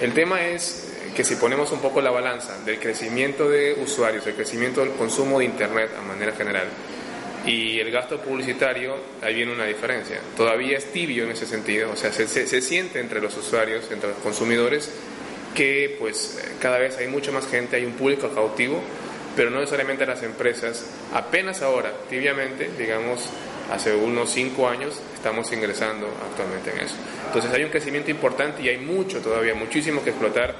El 0.00 0.12
tema 0.12 0.44
es 0.44 0.88
que 1.14 1.24
si 1.24 1.36
ponemos 1.36 1.70
un 1.72 1.80
poco 1.80 2.00
la 2.00 2.10
balanza 2.10 2.58
del 2.64 2.78
crecimiento 2.78 3.48
de 3.48 3.74
usuarios, 3.74 4.26
el 4.26 4.34
crecimiento 4.34 4.80
del 4.80 4.90
consumo 4.92 5.38
de 5.38 5.44
Internet 5.44 5.90
a 5.98 6.02
manera 6.02 6.32
general, 6.32 6.66
y 7.46 7.78
el 7.78 7.90
gasto 7.90 8.18
publicitario, 8.20 8.96
ahí 9.22 9.34
viene 9.34 9.52
una 9.52 9.64
diferencia. 9.64 10.20
Todavía 10.36 10.76
es 10.78 10.92
tibio 10.92 11.24
en 11.24 11.30
ese 11.30 11.46
sentido, 11.46 11.90
o 11.92 11.96
sea, 11.96 12.12
se, 12.12 12.26
se, 12.26 12.60
siente 12.60 13.00
entre 13.00 13.20
los 13.20 13.36
usuarios, 13.36 13.90
entre 13.90 14.10
los 14.10 14.18
consumidores, 14.18 14.90
que 15.54 15.96
pues 15.98 16.38
cada 16.60 16.78
vez 16.78 16.98
hay 16.98 17.08
mucha 17.08 17.32
más 17.32 17.46
gente, 17.46 17.76
hay 17.76 17.84
un 17.84 17.92
público 17.92 18.28
cautivo, 18.30 18.80
pero 19.36 19.50
no 19.50 19.58
necesariamente 19.58 20.04
las 20.06 20.22
empresas. 20.22 20.86
Apenas 21.14 21.62
ahora, 21.62 21.92
tibiamente, 22.08 22.70
digamos, 22.78 23.28
hace 23.70 23.94
unos 23.94 24.30
cinco 24.30 24.68
años, 24.68 25.00
estamos 25.14 25.50
ingresando 25.52 26.08
actualmente 26.30 26.70
en 26.70 26.80
eso. 26.80 26.96
Entonces 27.26 27.50
hay 27.52 27.64
un 27.64 27.70
crecimiento 27.70 28.10
importante 28.10 28.62
y 28.62 28.68
hay 28.68 28.78
mucho 28.78 29.20
todavía, 29.20 29.54
muchísimo 29.54 30.02
que 30.02 30.10
explotar 30.10 30.54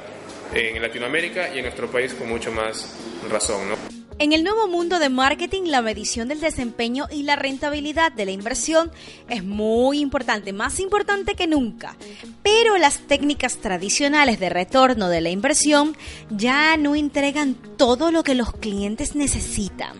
en 0.54 0.80
Latinoamérica 0.80 1.54
y 1.54 1.58
en 1.58 1.64
nuestro 1.64 1.88
país 1.88 2.14
con 2.14 2.28
mucho 2.28 2.50
más 2.52 2.96
razón, 3.28 3.68
¿no? 3.68 3.99
En 4.20 4.34
el 4.34 4.44
nuevo 4.44 4.68
mundo 4.68 4.98
de 4.98 5.08
marketing, 5.08 5.62
la 5.68 5.80
medición 5.80 6.28
del 6.28 6.40
desempeño 6.40 7.06
y 7.10 7.22
la 7.22 7.36
rentabilidad 7.36 8.12
de 8.12 8.26
la 8.26 8.32
inversión 8.32 8.92
es 9.30 9.42
muy 9.42 9.98
importante, 9.98 10.52
más 10.52 10.78
importante 10.78 11.34
que 11.34 11.46
nunca. 11.46 11.96
Pero 12.42 12.76
las 12.76 12.98
técnicas 12.98 13.56
tradicionales 13.56 14.38
de 14.38 14.50
retorno 14.50 15.08
de 15.08 15.22
la 15.22 15.30
inversión 15.30 15.96
ya 16.28 16.76
no 16.76 16.96
entregan 16.96 17.54
todo 17.78 18.12
lo 18.12 18.22
que 18.22 18.34
los 18.34 18.52
clientes 18.52 19.16
necesitan. 19.16 19.96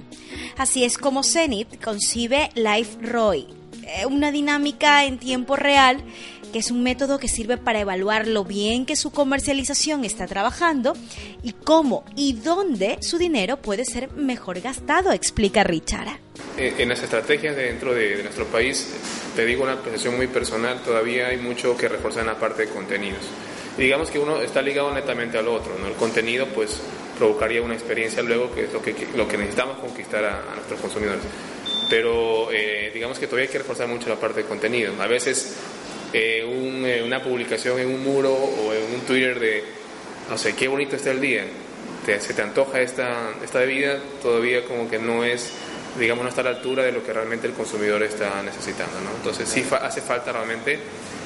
Así 0.58 0.84
es 0.84 0.98
como 0.98 1.22
Zenith 1.22 1.82
concibe 1.82 2.50
Life 2.54 2.98
ROI, 3.00 3.46
eh, 3.84 4.04
una 4.04 4.32
dinámica 4.32 5.04
en 5.04 5.18
tiempo 5.18 5.56
real 5.56 6.04
que 6.50 6.58
es 6.58 6.70
un 6.70 6.82
método 6.82 7.18
que 7.18 7.28
sirve 7.28 7.56
para 7.56 7.80
evaluar 7.80 8.26
lo 8.26 8.44
bien 8.44 8.86
que 8.86 8.96
su 8.96 9.10
comercialización 9.10 10.04
está 10.04 10.26
trabajando 10.26 10.94
y 11.42 11.52
cómo 11.52 12.04
y 12.16 12.34
dónde 12.34 12.98
su 13.00 13.18
dinero 13.18 13.56
puede 13.58 13.84
ser 13.84 14.10
mejor 14.12 14.60
gastado, 14.60 15.12
explica 15.12 15.64
Richard. 15.64 16.08
Eh, 16.56 16.74
en 16.78 16.88
las 16.88 17.02
estrategias 17.02 17.56
dentro 17.56 17.94
de, 17.94 18.22
nuestro 18.22 18.46
país, 18.46 18.88
te 19.34 19.44
digo 19.44 19.62
una 19.62 19.74
apreciación 19.74 20.16
muy 20.16 20.26
personal, 20.26 20.82
todavía 20.82 21.28
hay 21.28 21.38
mucho 21.38 21.76
que 21.76 21.88
reforzar 21.88 22.22
en 22.22 22.28
la 22.28 22.38
parte 22.38 22.66
de 22.66 22.68
contenidos. 22.72 23.22
digamos 23.78 24.10
que 24.10 24.18
uno 24.18 24.40
está 24.42 24.60
ligado 24.60 24.92
netamente 24.92 25.38
al 25.38 25.48
otro, 25.48 25.78
¿no? 25.78 25.86
El 25.86 25.94
contenido 25.94 26.46
pues 26.48 26.80
provocaría 27.18 27.62
una 27.62 27.74
experiencia 27.74 28.22
luego 28.22 28.52
que 28.54 28.64
es 28.64 28.72
lo 28.72 28.82
que, 28.82 28.94
lo 29.14 29.28
que 29.28 29.36
necesitamos 29.38 29.78
conquistar 29.78 30.24
a, 30.24 30.54
nuestros 30.54 30.80
consumidores. 30.80 31.22
Pero 31.88 32.50
eh, 32.52 32.90
digamos 32.94 33.18
que 33.18 33.26
todavía 33.26 33.46
hay 33.46 33.52
que 33.52 33.58
reforzar 33.58 33.88
mucho 33.88 34.08
la 34.08 34.16
parte 34.16 34.42
de 34.42 34.48
contenido. 34.48 34.92
A 35.00 35.06
veces 35.06 35.56
eh, 36.12 36.44
eh, 36.44 37.02
una 37.04 37.22
publicación 37.22 37.78
en 37.78 37.88
un 37.88 38.02
muro 38.02 38.32
o 38.32 38.72
en 38.72 38.94
un 38.94 39.00
Twitter 39.02 39.38
de, 39.38 39.64
no 40.28 40.38
sé, 40.38 40.54
qué 40.54 40.68
bonito 40.68 40.96
está 40.96 41.10
el 41.10 41.20
día, 41.20 41.44
te, 42.04 42.20
se 42.20 42.34
te 42.34 42.42
antoja 42.42 42.80
esta, 42.80 43.30
esta 43.42 43.60
bebida, 43.60 43.98
todavía 44.22 44.64
como 44.64 44.88
que 44.88 44.98
no 44.98 45.24
es, 45.24 45.52
digamos, 45.98 46.22
no 46.24 46.28
está 46.28 46.40
a 46.42 46.44
la 46.44 46.50
altura 46.50 46.84
de 46.84 46.92
lo 46.92 47.04
que 47.04 47.12
realmente 47.12 47.46
el 47.46 47.52
consumidor 47.52 48.02
está 48.02 48.42
necesitando, 48.42 49.00
¿no? 49.00 49.10
Entonces 49.16 49.48
sí 49.48 49.64
hace 49.80 50.00
falta 50.00 50.32
realmente, 50.32 50.78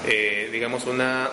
eh, 0.07 0.49
digamos, 0.53 0.87
una... 0.87 1.31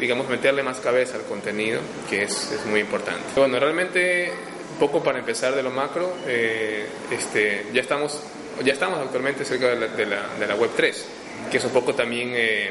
digamos, 0.00 0.26
meterle 0.30 0.62
más 0.62 0.80
cabeza 0.80 1.16
al 1.16 1.24
contenido, 1.24 1.80
que 2.08 2.22
es, 2.22 2.52
es 2.52 2.64
muy 2.64 2.80
importante. 2.80 3.20
Bueno, 3.36 3.58
realmente 3.60 4.32
poco 4.78 5.02
para 5.02 5.18
empezar 5.18 5.54
de 5.54 5.62
lo 5.62 5.70
macro, 5.70 6.14
eh, 6.26 6.86
este, 7.10 7.66
ya, 7.72 7.80
estamos, 7.80 8.20
ya 8.64 8.72
estamos 8.72 9.00
actualmente 9.00 9.44
cerca 9.44 9.68
de 9.68 9.76
la, 9.76 9.88
de 9.88 10.06
la, 10.06 10.28
de 10.38 10.46
la 10.46 10.54
Web 10.54 10.70
3, 10.76 11.06
que 11.50 11.58
es 11.58 11.64
un 11.64 11.70
poco 11.70 11.94
también 11.94 12.32
eh, 12.34 12.70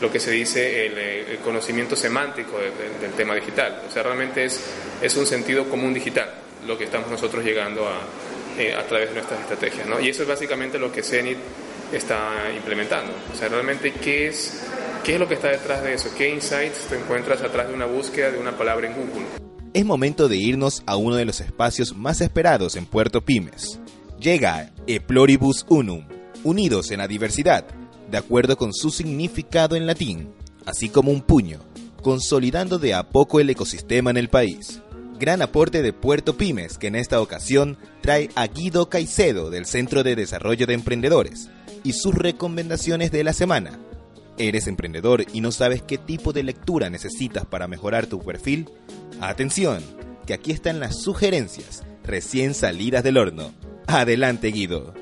lo 0.00 0.10
que 0.10 0.20
se 0.20 0.30
dice 0.30 0.86
el, 0.86 1.38
conocimiento 1.38 1.94
semántico 1.94 2.58
del 2.58 3.12
tema 3.12 3.34
digital. 3.34 3.82
O 3.88 3.92
sea, 3.92 4.02
realmente 4.02 4.44
es, 4.44 4.60
es 5.02 5.16
un 5.16 5.26
sentido 5.26 5.68
común 5.68 5.92
digital 5.92 6.30
lo 6.66 6.78
que 6.78 6.84
estamos 6.84 7.10
nosotros 7.10 7.44
llegando 7.44 7.86
a, 7.86 7.98
a 8.78 8.86
través 8.86 9.08
de 9.08 9.14
nuestras 9.14 9.40
estrategias. 9.40 9.86
¿no? 9.86 10.00
Y 10.00 10.08
eso 10.08 10.22
es 10.22 10.28
básicamente 10.28 10.78
lo 10.78 10.92
que 10.92 11.02
CENIT 11.02 11.38
está 11.92 12.50
implementando. 12.54 13.12
O 13.32 13.36
sea, 13.36 13.48
realmente, 13.48 13.92
¿qué 13.92 14.28
es, 14.28 14.62
¿qué 15.02 15.14
es 15.14 15.20
lo 15.20 15.28
que 15.28 15.34
está 15.34 15.48
detrás 15.48 15.82
de 15.82 15.94
eso? 15.94 16.10
¿Qué 16.16 16.30
insights 16.30 16.86
te 16.88 16.96
encuentras 16.96 17.42
atrás 17.42 17.68
de 17.68 17.74
una 17.74 17.86
búsqueda 17.86 18.30
de 18.30 18.38
una 18.38 18.56
palabra 18.56 18.86
en 18.86 18.94
Google? 18.94 19.26
Es 19.72 19.84
momento 19.84 20.28
de 20.28 20.36
irnos 20.36 20.82
a 20.86 20.96
uno 20.96 21.16
de 21.16 21.24
los 21.24 21.40
espacios 21.40 21.96
más 21.96 22.20
esperados 22.20 22.76
en 22.76 22.86
Puerto 22.86 23.24
Pymes. 23.24 23.80
Llega 24.20 24.70
Eploribus 24.86 25.66
Unum, 25.68 26.06
unidos 26.44 26.90
en 26.92 26.98
la 26.98 27.08
diversidad, 27.08 27.66
de 28.10 28.18
acuerdo 28.18 28.56
con 28.56 28.72
su 28.72 28.90
significado 28.90 29.76
en 29.76 29.86
latín, 29.86 30.32
así 30.66 30.88
como 30.88 31.10
un 31.10 31.22
puño, 31.22 31.60
consolidando 32.02 32.78
de 32.78 32.94
a 32.94 33.08
poco 33.08 33.40
el 33.40 33.50
ecosistema 33.50 34.10
en 34.10 34.16
el 34.16 34.28
país. 34.28 34.80
Gran 35.18 35.42
aporte 35.42 35.82
de 35.82 35.92
Puerto 35.92 36.36
Pymes 36.36 36.78
que 36.78 36.88
en 36.88 36.96
esta 36.96 37.20
ocasión 37.20 37.78
trae 38.00 38.30
a 38.34 38.46
Guido 38.46 38.88
Caicedo 38.88 39.50
del 39.50 39.66
Centro 39.66 40.02
de 40.02 40.16
Desarrollo 40.16 40.66
de 40.66 40.74
Emprendedores, 40.74 41.48
y 41.84 41.92
sus 41.92 42.14
recomendaciones 42.14 43.12
de 43.12 43.22
la 43.22 43.32
semana. 43.32 43.78
¿Eres 44.36 44.66
emprendedor 44.66 45.24
y 45.32 45.40
no 45.40 45.52
sabes 45.52 45.82
qué 45.82 45.98
tipo 45.98 46.32
de 46.32 46.42
lectura 46.42 46.90
necesitas 46.90 47.46
para 47.46 47.68
mejorar 47.68 48.06
tu 48.06 48.18
perfil? 48.18 48.68
Atención, 49.20 49.84
que 50.26 50.34
aquí 50.34 50.50
están 50.50 50.80
las 50.80 51.00
sugerencias 51.00 51.84
recién 52.02 52.54
salidas 52.54 53.04
del 53.04 53.18
horno. 53.18 53.52
Adelante 53.86 54.48
Guido. 54.48 54.92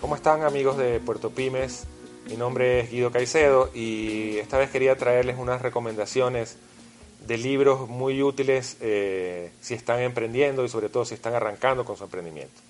¿Cómo 0.00 0.16
están 0.16 0.42
amigos 0.42 0.78
de 0.78 1.00
Puerto 1.00 1.30
Pymes? 1.30 1.84
Mi 2.28 2.36
nombre 2.36 2.80
es 2.80 2.90
Guido 2.90 3.10
Caicedo 3.10 3.70
y 3.74 4.38
esta 4.38 4.56
vez 4.56 4.70
quería 4.70 4.96
traerles 4.96 5.36
unas 5.38 5.60
recomendaciones 5.60 6.56
de 7.26 7.36
libros 7.36 7.88
muy 7.88 8.22
útiles 8.22 8.76
eh, 8.80 9.50
si 9.60 9.74
están 9.74 10.00
emprendiendo 10.00 10.64
y 10.64 10.68
sobre 10.68 10.88
todo 10.88 11.04
si 11.04 11.14
están 11.14 11.34
arrancando 11.34 11.84
con 11.84 11.96
su 11.96 12.04
emprendimiento. 12.04 12.60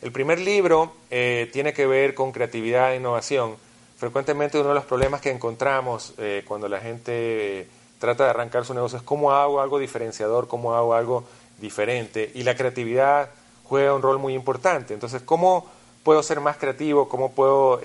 El 0.00 0.12
primer 0.12 0.40
libro 0.40 0.92
eh, 1.10 1.48
tiene 1.52 1.72
que 1.72 1.86
ver 1.86 2.14
con 2.14 2.32
creatividad 2.32 2.92
e 2.92 2.96
innovación. 2.96 3.56
Frecuentemente 3.98 4.58
uno 4.58 4.70
de 4.70 4.74
los 4.74 4.84
problemas 4.84 5.20
que 5.20 5.30
encontramos 5.30 6.14
eh, 6.18 6.42
cuando 6.46 6.68
la 6.68 6.80
gente 6.80 7.68
trata 7.98 8.24
de 8.24 8.30
arrancar 8.30 8.64
su 8.64 8.74
negocio 8.74 8.98
es 8.98 9.04
cómo 9.04 9.32
hago 9.32 9.60
algo 9.60 9.78
diferenciador, 9.78 10.48
cómo 10.48 10.74
hago 10.74 10.94
algo 10.94 11.24
diferente. 11.58 12.30
Y 12.34 12.44
la 12.44 12.56
creatividad 12.56 13.30
juega 13.64 13.94
un 13.94 14.02
rol 14.02 14.18
muy 14.18 14.34
importante. 14.34 14.94
Entonces, 14.94 15.22
¿cómo 15.22 15.66
puedo 16.02 16.22
ser 16.22 16.40
más 16.40 16.56
creativo? 16.56 17.08
¿Cómo 17.08 17.32
puedo 17.32 17.80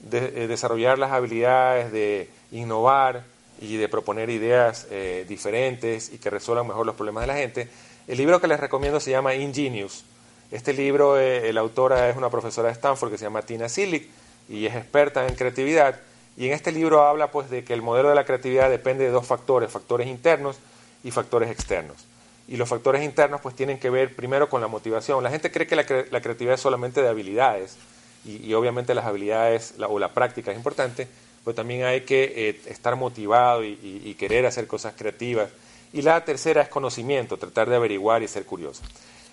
desarrollar 0.00 0.98
las 0.98 1.12
habilidades 1.12 1.92
de 1.92 2.28
innovar 2.52 3.24
y 3.60 3.76
de 3.76 3.88
proponer 3.88 4.30
ideas 4.30 4.86
diferentes 5.28 6.12
y 6.12 6.18
que 6.18 6.30
resuelvan 6.30 6.66
mejor 6.66 6.86
los 6.86 6.96
problemas 6.96 7.22
de 7.22 7.26
la 7.26 7.36
gente? 7.36 7.68
El 8.08 8.18
libro 8.18 8.40
que 8.40 8.48
les 8.48 8.58
recomiendo 8.58 8.98
se 9.00 9.10
llama 9.10 9.34
Ingenious 9.34 10.04
este 10.50 10.72
libro, 10.72 11.18
eh, 11.18 11.48
el 11.48 11.58
autora 11.58 12.08
es 12.08 12.16
una 12.16 12.28
profesora 12.28 12.68
de 12.68 12.74
Stanford 12.74 13.12
que 13.12 13.18
se 13.18 13.24
llama 13.24 13.42
Tina 13.42 13.68
Silic 13.68 14.08
y 14.48 14.66
es 14.66 14.74
experta 14.74 15.26
en 15.26 15.36
creatividad. 15.36 16.00
Y 16.36 16.46
en 16.46 16.52
este 16.52 16.72
libro 16.72 17.02
habla 17.02 17.30
pues 17.30 17.50
de 17.50 17.62
que 17.62 17.72
el 17.72 17.82
modelo 17.82 18.08
de 18.08 18.16
la 18.16 18.24
creatividad 18.24 18.68
depende 18.68 19.04
de 19.04 19.10
dos 19.10 19.26
factores, 19.26 19.70
factores 19.70 20.08
internos 20.08 20.58
y 21.04 21.12
factores 21.12 21.50
externos. 21.50 22.04
Y 22.48 22.56
los 22.56 22.68
factores 22.68 23.04
internos 23.04 23.40
pues 23.40 23.54
tienen 23.54 23.78
que 23.78 23.90
ver 23.90 24.16
primero 24.16 24.48
con 24.48 24.60
la 24.60 24.66
motivación. 24.66 25.22
La 25.22 25.30
gente 25.30 25.52
cree 25.52 25.68
que 25.68 25.76
la, 25.76 25.84
creatividad 25.84 26.54
es 26.54 26.60
solamente 26.60 27.00
de 27.00 27.08
habilidades 27.08 27.76
y, 28.24 28.52
obviamente 28.54 28.94
las 28.94 29.06
habilidades 29.06 29.74
o 29.88 29.98
la 29.98 30.12
práctica 30.12 30.50
es 30.50 30.56
importante, 30.56 31.08
pero 31.44 31.54
también 31.54 31.84
hay 31.84 32.02
que 32.02 32.32
eh, 32.36 32.60
estar 32.66 32.96
motivado 32.96 33.64
y 33.64 34.14
querer 34.18 34.46
hacer 34.46 34.66
cosas 34.66 34.94
creativas. 34.96 35.50
Y 35.92 36.02
la 36.02 36.24
tercera 36.24 36.62
es 36.62 36.68
conocimiento, 36.68 37.36
tratar 37.36 37.68
de 37.68 37.76
averiguar 37.76 38.22
y 38.22 38.28
ser 38.28 38.44
curioso. 38.44 38.82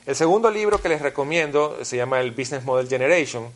El 0.06 0.16
segundo 0.16 0.50
libro 0.50 0.82
que 0.82 0.90
les 0.90 1.02
recomiendo 1.02 1.78
se 1.84 1.98
llama 1.98 2.22
El 2.22 2.32
Business 2.32 2.64
Model 2.64 2.88
Generation, 2.88 3.52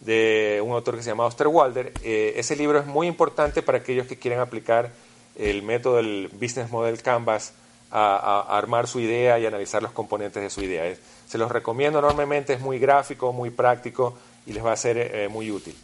de 0.00 0.62
un 0.64 0.72
autor 0.72 0.96
que 0.96 1.02
se 1.02 1.10
llama 1.10 1.24
Osterwalder. 1.24 1.92
Eh, 2.02 2.34
ese 2.36 2.56
libro 2.56 2.78
es 2.78 2.86
muy 2.86 3.06
importante 3.06 3.62
para 3.62 3.78
aquellos 3.78 4.06
que 4.06 4.18
quieren 4.18 4.40
aplicar 4.40 4.90
el 5.36 5.62
método 5.62 5.96
del 5.96 6.28
Business 6.32 6.70
Model 6.70 7.00
Canvas 7.02 7.54
a, 7.90 8.56
armar 8.56 8.86
su 8.86 9.00
idea 9.00 9.38
y 9.38 9.46
analizar 9.46 9.82
los 9.82 9.92
componentes 9.92 10.42
de 10.42 10.50
su 10.50 10.62
idea. 10.62 10.94
se 11.26 11.38
los 11.38 11.50
recomiendo 11.50 12.00
enormemente, 12.00 12.52
es 12.52 12.60
muy 12.60 12.78
gráfico, 12.78 13.32
muy 13.32 13.50
práctico 13.50 14.14
y 14.46 14.52
les 14.52 14.64
va 14.64 14.72
a 14.72 14.76
ser 14.76 14.98
eh, 14.98 15.28
muy 15.28 15.50
útil. 15.50 15.74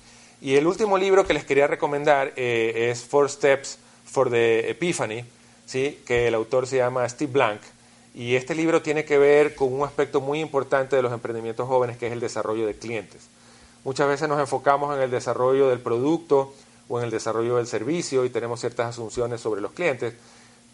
Y 0.41 0.57
el 0.57 0.67
último 0.67 0.97
libro 0.97 1.27
que 1.27 1.35
les 1.35 1.45
quería 1.45 1.67
recomendar 1.67 2.33
eh, 2.37 2.91
es 2.91 3.03
Four 3.03 3.31
Steps 3.31 3.79
for 4.05 4.31
the 4.31 4.71
Epiphany, 4.71 5.25
¿sí? 5.67 6.01
que 6.07 6.29
el 6.29 6.35
autor 6.35 6.67
se 6.67 6.79
llama 6.79 7.09
Steve 7.09 7.33
Blank. 7.33 7.61
Y 8.15 8.35
este 8.35 8.55
libro 8.55 8.83
tiene 8.83 9.05
que 9.05 9.19
ver 9.19 9.55
con 9.55 9.73
un 9.73 9.85
aspecto 9.85 10.21
muy 10.21 10.41
importante 10.41 10.97
de 10.97 11.03
los 11.03 11.13
emprendimientos 11.13 11.69
jóvenes, 11.69 11.97
que 11.97 12.07
es 12.07 12.13
el 12.13 12.21
desarrollo 12.21 12.67
de 12.67 12.75
clientes. 12.75 13.29
Muchas 13.85 14.09
veces 14.09 14.29
nos 14.29 14.41
enfocamos 14.41 14.95
en 14.97 15.03
el 15.03 15.11
desarrollo 15.11 15.69
del 15.69 15.81
producto 15.81 16.53
o 16.89 16.99
en 16.99 17.05
el 17.05 17.11
desarrollo 17.11 17.57
del 17.57 17.67
servicio 17.67 18.25
y 18.25 18.31
tenemos 18.31 18.61
ciertas 18.61 18.89
asunciones 18.89 19.41
sobre 19.41 19.61
los 19.61 19.73
clientes, 19.73 20.15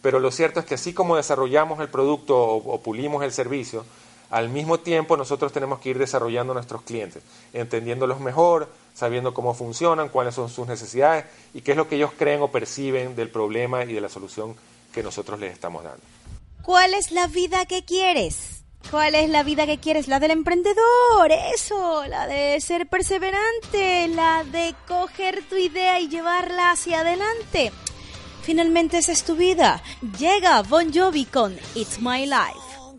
pero 0.01 0.19
lo 0.19 0.31
cierto 0.31 0.59
es 0.59 0.65
que 0.65 0.75
así 0.75 0.93
como 0.93 1.15
desarrollamos 1.15 1.79
el 1.79 1.89
producto 1.89 2.37
o, 2.37 2.81
pulimos 2.81 3.23
el 3.23 3.31
servicio, 3.31 3.85
al 4.29 4.49
mismo 4.49 4.79
tiempo 4.79 5.15
nosotros 5.17 5.53
tenemos 5.53 5.79
que 5.79 5.89
ir 5.89 5.97
desarrollando 5.97 6.53
nuestros 6.53 6.81
clientes, 6.81 7.23
entendiéndolos 7.53 8.19
mejor, 8.19 8.69
sabiendo 8.93 9.33
cómo 9.33 9.53
funcionan, 9.53 10.09
cuáles 10.09 10.35
son 10.35 10.49
sus 10.49 10.67
necesidades 10.67 11.25
y 11.53 11.61
qué 11.61 11.71
es 11.71 11.77
lo 11.77 11.87
que 11.87 11.95
ellos 11.95 12.11
creen 12.17 12.41
o 12.41 12.51
perciben 12.51 13.15
del 13.15 13.29
problema 13.29 13.83
y 13.83 13.93
de 13.93 14.01
la 14.01 14.09
solución 14.09 14.55
que 14.93 15.03
nosotros 15.03 15.39
les 15.39 15.53
estamos 15.53 15.83
dando. 15.83 16.01
¿Cuál 16.61 16.93
es 16.93 17.11
la 17.11 17.27
vida 17.27 17.65
que 17.65 17.85
quieres? 17.85 18.63
¿Cuál 18.91 19.15
es 19.15 19.29
la 19.29 19.43
vida 19.43 19.65
que 19.65 19.79
quieres? 19.79 20.07
La 20.07 20.19
del 20.19 20.31
emprendedor, 20.31 21.31
eso, 21.53 22.05
la 22.07 22.25
de 22.25 22.59
ser 22.61 22.87
perseverante, 22.87 24.07
la 24.07 24.43
de 24.45 24.73
coger 24.87 25.43
tu 25.49 25.55
idea 25.55 25.99
y 25.99 26.07
llevarla 26.07 26.71
hacia 26.71 27.01
adelante. 27.01 27.71
Finalmente 28.43 28.97
esa 28.97 29.11
es 29.11 29.23
tu 29.23 29.35
vida. 29.35 29.83
Llega 30.17 30.61
Bon 30.63 30.93
Jovi 30.93 31.25
con 31.25 31.57
It's 31.75 31.99
My 32.01 32.25
Life. 32.25 32.66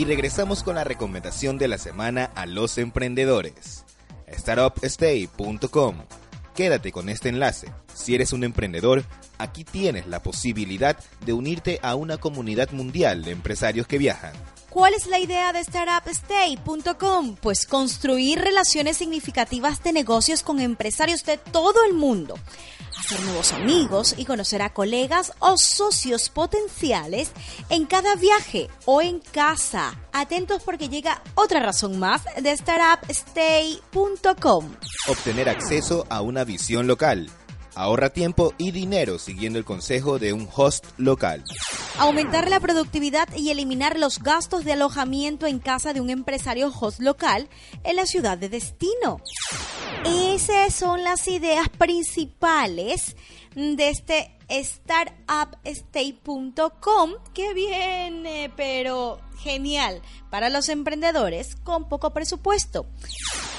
Y 0.00 0.06
regresamos 0.06 0.62
con 0.62 0.76
la 0.76 0.84
recomendación 0.84 1.58
de 1.58 1.68
la 1.68 1.76
semana 1.76 2.30
a 2.34 2.46
los 2.46 2.78
emprendedores. 2.78 3.84
StartupStay.com. 4.34 5.96
Quédate 6.54 6.90
con 6.90 7.10
este 7.10 7.28
enlace. 7.28 7.70
Si 7.92 8.14
eres 8.14 8.32
un 8.32 8.42
emprendedor, 8.42 9.04
aquí 9.36 9.62
tienes 9.62 10.06
la 10.06 10.22
posibilidad 10.22 10.96
de 11.26 11.34
unirte 11.34 11.80
a 11.82 11.96
una 11.96 12.16
comunidad 12.16 12.70
mundial 12.70 13.24
de 13.24 13.32
empresarios 13.32 13.86
que 13.86 13.98
viajan. 13.98 14.32
¿Cuál 14.70 14.94
es 14.94 15.06
la 15.06 15.18
idea 15.18 15.52
de 15.52 15.64
StartupStay.com? 15.64 17.36
Pues 17.40 17.66
construir 17.66 18.40
relaciones 18.40 18.96
significativas 18.96 19.82
de 19.82 19.92
negocios 19.92 20.42
con 20.42 20.60
empresarios 20.60 21.24
de 21.24 21.38
todo 21.38 21.84
el 21.84 21.94
mundo 21.94 22.34
hacer 23.00 23.20
nuevos 23.22 23.52
amigos 23.52 24.14
y 24.16 24.24
conocer 24.24 24.62
a 24.62 24.72
colegas 24.72 25.32
o 25.38 25.56
socios 25.56 26.28
potenciales 26.28 27.32
en 27.68 27.86
cada 27.86 28.14
viaje 28.14 28.68
o 28.84 29.02
en 29.02 29.18
casa. 29.20 29.98
Atentos 30.12 30.62
porque 30.62 30.88
llega 30.88 31.20
otra 31.34 31.58
razón 31.60 31.98
más 31.98 32.22
de 32.40 32.56
startupstay.com. 32.56 34.76
Obtener 35.08 35.48
acceso 35.48 36.06
a 36.08 36.20
una 36.20 36.44
visión 36.44 36.86
local 36.86 37.28
Ahorra 37.74 38.10
tiempo 38.10 38.54
y 38.58 38.70
dinero 38.72 39.18
siguiendo 39.18 39.58
el 39.58 39.64
consejo 39.64 40.18
de 40.18 40.32
un 40.32 40.48
host 40.54 40.86
local. 40.98 41.44
Aumentar 41.98 42.48
la 42.48 42.60
productividad 42.60 43.28
y 43.36 43.50
eliminar 43.50 43.98
los 43.98 44.20
gastos 44.22 44.64
de 44.64 44.72
alojamiento 44.72 45.46
en 45.46 45.58
casa 45.58 45.92
de 45.92 46.00
un 46.00 46.10
empresario 46.10 46.68
host 46.68 47.00
local 47.00 47.48
en 47.84 47.96
la 47.96 48.06
ciudad 48.06 48.38
de 48.38 48.48
destino. 48.48 49.20
Esas 50.04 50.74
son 50.74 51.04
las 51.04 51.28
ideas 51.28 51.68
principales 51.68 53.16
de 53.54 53.88
este 53.90 54.32
startupstay.com 54.50 57.10
que 57.32 57.54
viene, 57.54 58.52
pero 58.56 59.20
genial 59.38 60.02
para 60.30 60.50
los 60.50 60.68
emprendedores 60.68 61.56
con 61.56 61.88
poco 61.88 62.12
presupuesto. 62.12 62.86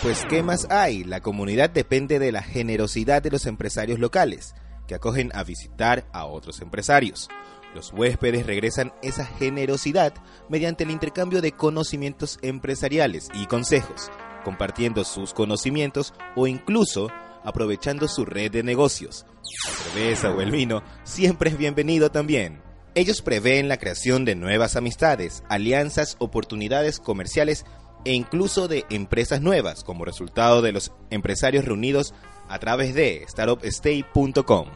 Pues 0.02 0.24
¿qué 0.30 0.44
más 0.44 0.70
hay? 0.70 1.04
La 1.04 1.22
comunidad 1.22 1.70
depende 1.70 2.20
de 2.20 2.32
la 2.32 2.44
generosidad 2.44 3.22
de 3.22 3.32
los 3.32 3.46
empresarios 3.46 4.00
locales, 4.00 4.56
que 4.88 4.96
acogen 4.96 5.32
a 5.34 5.44
visitar 5.44 6.08
a 6.12 6.26
otros 6.26 6.62
empresarios. 6.62 7.30
Los 7.74 7.94
huéspedes 7.94 8.46
regresan 8.46 8.94
esa 9.02 9.26
generosidad 9.26 10.14
mediante 10.50 10.84
el 10.84 10.92
intercambio 10.92 11.42
de 11.42 11.54
conocimientos 11.54 12.38
empresariales 12.42 13.30
y 13.34 13.46
consejos, 13.46 14.10
compartiendo 14.44 15.06
sus 15.06 15.34
conocimientos 15.34 16.14
o 16.36 16.48
incluso 16.48 17.08
aprovechando 17.44 18.08
su 18.08 18.26
red 18.26 18.52
de 18.52 18.64
negocios. 18.64 19.26
La 19.66 19.72
cerveza 19.72 20.32
o 20.32 20.42
el 20.42 20.52
vino 20.52 20.84
siempre 21.04 21.50
es 21.50 21.58
bienvenido 21.58 22.12
también. 22.12 22.62
Ellos 22.94 23.22
prevén 23.22 23.70
la 23.70 23.78
creación 23.78 24.26
de 24.26 24.36
nuevas 24.36 24.76
amistades, 24.76 25.44
alianzas, 25.48 26.18
oportunidades 26.20 27.00
comerciales 27.00 27.66
e 28.04 28.14
incluso 28.14 28.68
de 28.68 28.86
empresas 28.90 29.42
nuevas 29.42 29.84
como 29.84 30.06
resultado 30.06 30.62
de 30.62 30.72
los 30.72 30.92
empresarios 31.10 31.66
reunidos 31.66 32.14
a 32.52 32.60
través 32.60 32.94
de 32.94 33.26
startupstay.com. 33.28 34.68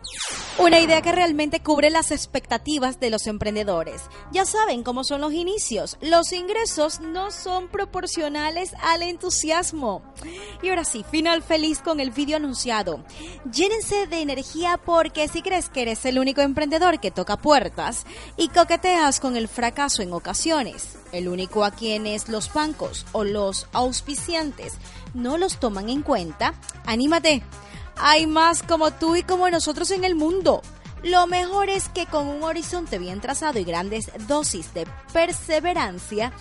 Una 0.57 0.79
idea 0.79 1.01
que 1.01 1.11
realmente 1.11 1.59
cubre 1.59 1.89
las 1.89 2.11
expectativas 2.11 3.01
de 3.01 3.09
los 3.09 3.27
emprendedores. 3.27 4.03
Ya 4.31 4.45
saben 4.45 4.83
cómo 4.83 5.03
son 5.03 5.19
los 5.19 5.33
inicios. 5.33 5.97
Los 5.99 6.31
ingresos 6.31 7.01
no 7.01 7.29
son 7.31 7.67
proporcionales 7.67 8.73
al 8.81 9.03
entusiasmo. 9.03 10.01
Y 10.63 10.69
ahora 10.69 10.85
sí, 10.85 11.03
final 11.11 11.43
feliz 11.43 11.79
con 11.79 11.99
el 11.99 12.11
vídeo 12.11 12.37
anunciado. 12.37 13.03
Llénense 13.51 14.07
de 14.07 14.21
energía 14.21 14.79
porque 14.83 15.27
si 15.27 15.41
crees 15.41 15.67
que 15.67 15.81
eres 15.81 16.05
el 16.05 16.19
único 16.19 16.39
emprendedor 16.39 17.01
que 17.01 17.11
toca 17.11 17.35
puertas 17.35 18.05
y 18.37 18.47
coqueteas 18.47 19.19
con 19.19 19.35
el 19.35 19.49
fracaso 19.49 20.01
en 20.03 20.13
ocasiones, 20.13 20.97
el 21.11 21.27
único 21.27 21.65
a 21.65 21.71
quienes 21.71 22.29
los 22.29 22.53
bancos 22.53 23.05
o 23.11 23.25
los 23.25 23.67
auspiciantes 23.73 24.77
no 25.15 25.37
los 25.37 25.59
toman 25.59 25.89
en 25.89 26.01
cuenta, 26.01 26.53
anímate. 26.85 27.41
Hay 27.97 28.27
más 28.27 28.61
como 28.61 28.91
tú 28.91 29.15
y 29.15 29.23
como 29.23 29.49
nosotros 29.49 29.89
en 29.91 30.03
el 30.03 30.15
mundo. 30.15 30.61
Lo 31.03 31.27
mejor 31.27 31.69
es 31.69 31.89
que 31.89 32.05
con 32.05 32.27
un 32.27 32.43
horizonte 32.43 32.99
bien 32.99 33.21
trazado 33.21 33.59
y 33.59 33.63
grandes 33.63 34.11
dosis 34.27 34.73
de 34.73 34.87
perseverancia, 35.13 36.33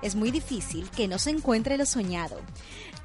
es 0.00 0.14
muy 0.14 0.30
difícil 0.30 0.88
que 0.90 1.08
no 1.08 1.18
se 1.18 1.30
encuentre 1.30 1.76
lo 1.76 1.86
soñado. 1.86 2.40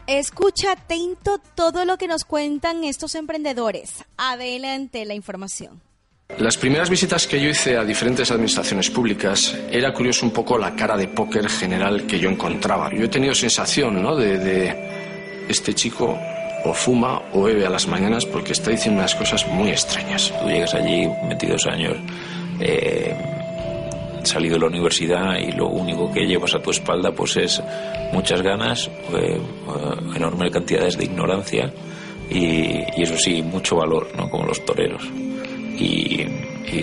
Escucha 0.07 0.71
atento 0.71 1.39
todo 1.55 1.85
lo 1.85 1.97
que 1.97 2.07
nos 2.07 2.23
cuentan 2.23 2.83
estos 2.83 3.13
emprendedores. 3.15 4.05
Adelante 4.15 5.05
la 5.05 5.15
información. 5.15 5.81
Las 6.39 6.57
primeras 6.57 6.89
visitas 6.89 7.25
que 7.25 7.41
yo 7.41 7.49
hice 7.49 7.77
a 7.77 7.83
diferentes 7.83 8.29
administraciones 8.31 8.89
públicas 8.89 9.57
era 9.71 9.93
curioso 9.93 10.25
un 10.25 10.31
poco 10.31 10.57
la 10.57 10.75
cara 10.75 10.95
de 10.95 11.07
póker 11.07 11.49
general 11.49 12.05
que 12.05 12.19
yo 12.19 12.29
encontraba. 12.29 12.93
Yo 12.93 13.05
he 13.05 13.07
tenido 13.07 13.33
sensación 13.33 14.01
¿no? 14.01 14.15
de, 14.15 15.06
este 15.49 15.73
chico 15.73 16.17
o 16.65 16.73
fuma 16.73 17.21
o 17.33 17.43
bebe 17.43 17.65
a 17.65 17.69
las 17.69 17.87
mañanas 17.87 18.25
porque 18.25 18.53
está 18.53 18.71
diciendo 18.71 18.99
unas 18.99 19.15
cosas 19.15 19.47
muy 19.47 19.69
extrañas. 19.69 20.33
Tú 20.39 20.47
llegas 20.47 20.73
allí 20.73 21.07
22 21.27 21.67
años, 21.67 21.97
eh, 22.59 23.15
salido 24.23 24.55
de 24.55 24.61
la 24.61 24.67
universidad 24.67 25.37
y 25.37 25.51
lo 25.51 25.67
único 25.67 26.11
que 26.11 26.25
llevas 26.25 26.53
a 26.55 26.59
tu 26.59 26.71
espalda 26.71 27.11
pues 27.11 27.37
es 27.37 27.61
muchas 28.11 28.41
ganas, 28.41 28.89
eh, 29.13 29.39
enormes 30.15 30.51
cantidades 30.51 30.97
de 30.97 31.05
ignorancia 31.05 31.71
y, 32.29 33.01
eso 33.01 33.17
sí, 33.17 33.41
mucho 33.41 33.77
valor, 33.77 34.09
¿no? 34.17 34.29
como 34.29 34.45
los 34.45 34.63
toreros. 34.65 35.03
Y, 35.79 36.25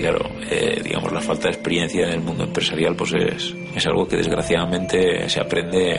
claro, 0.00 0.31
eh, 0.50 0.81
digamos, 0.83 1.12
la 1.12 1.20
falta 1.20 1.48
de 1.48 1.55
experiencia 1.55 2.07
en 2.07 2.14
el 2.14 2.20
mundo 2.20 2.44
empresarial 2.44 2.94
pues 2.96 3.12
es, 3.12 3.55
es 3.74 3.87
algo 3.87 4.07
que 4.07 4.16
desgraciadamente 4.16 5.29
se 5.29 5.40
aprende 5.40 5.98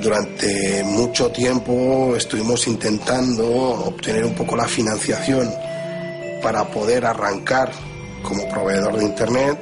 durante 0.00 0.82
mucho 0.84 1.30
tiempo 1.30 2.14
estuvimos 2.16 2.66
intentando 2.66 3.46
obtener 3.46 4.24
un 4.24 4.34
poco 4.34 4.56
la 4.56 4.66
financiación 4.66 5.48
para 6.42 6.64
poder 6.68 7.06
arrancar 7.06 7.70
como 8.22 8.48
proveedor 8.48 8.96
de 8.96 9.04
Internet. 9.04 9.58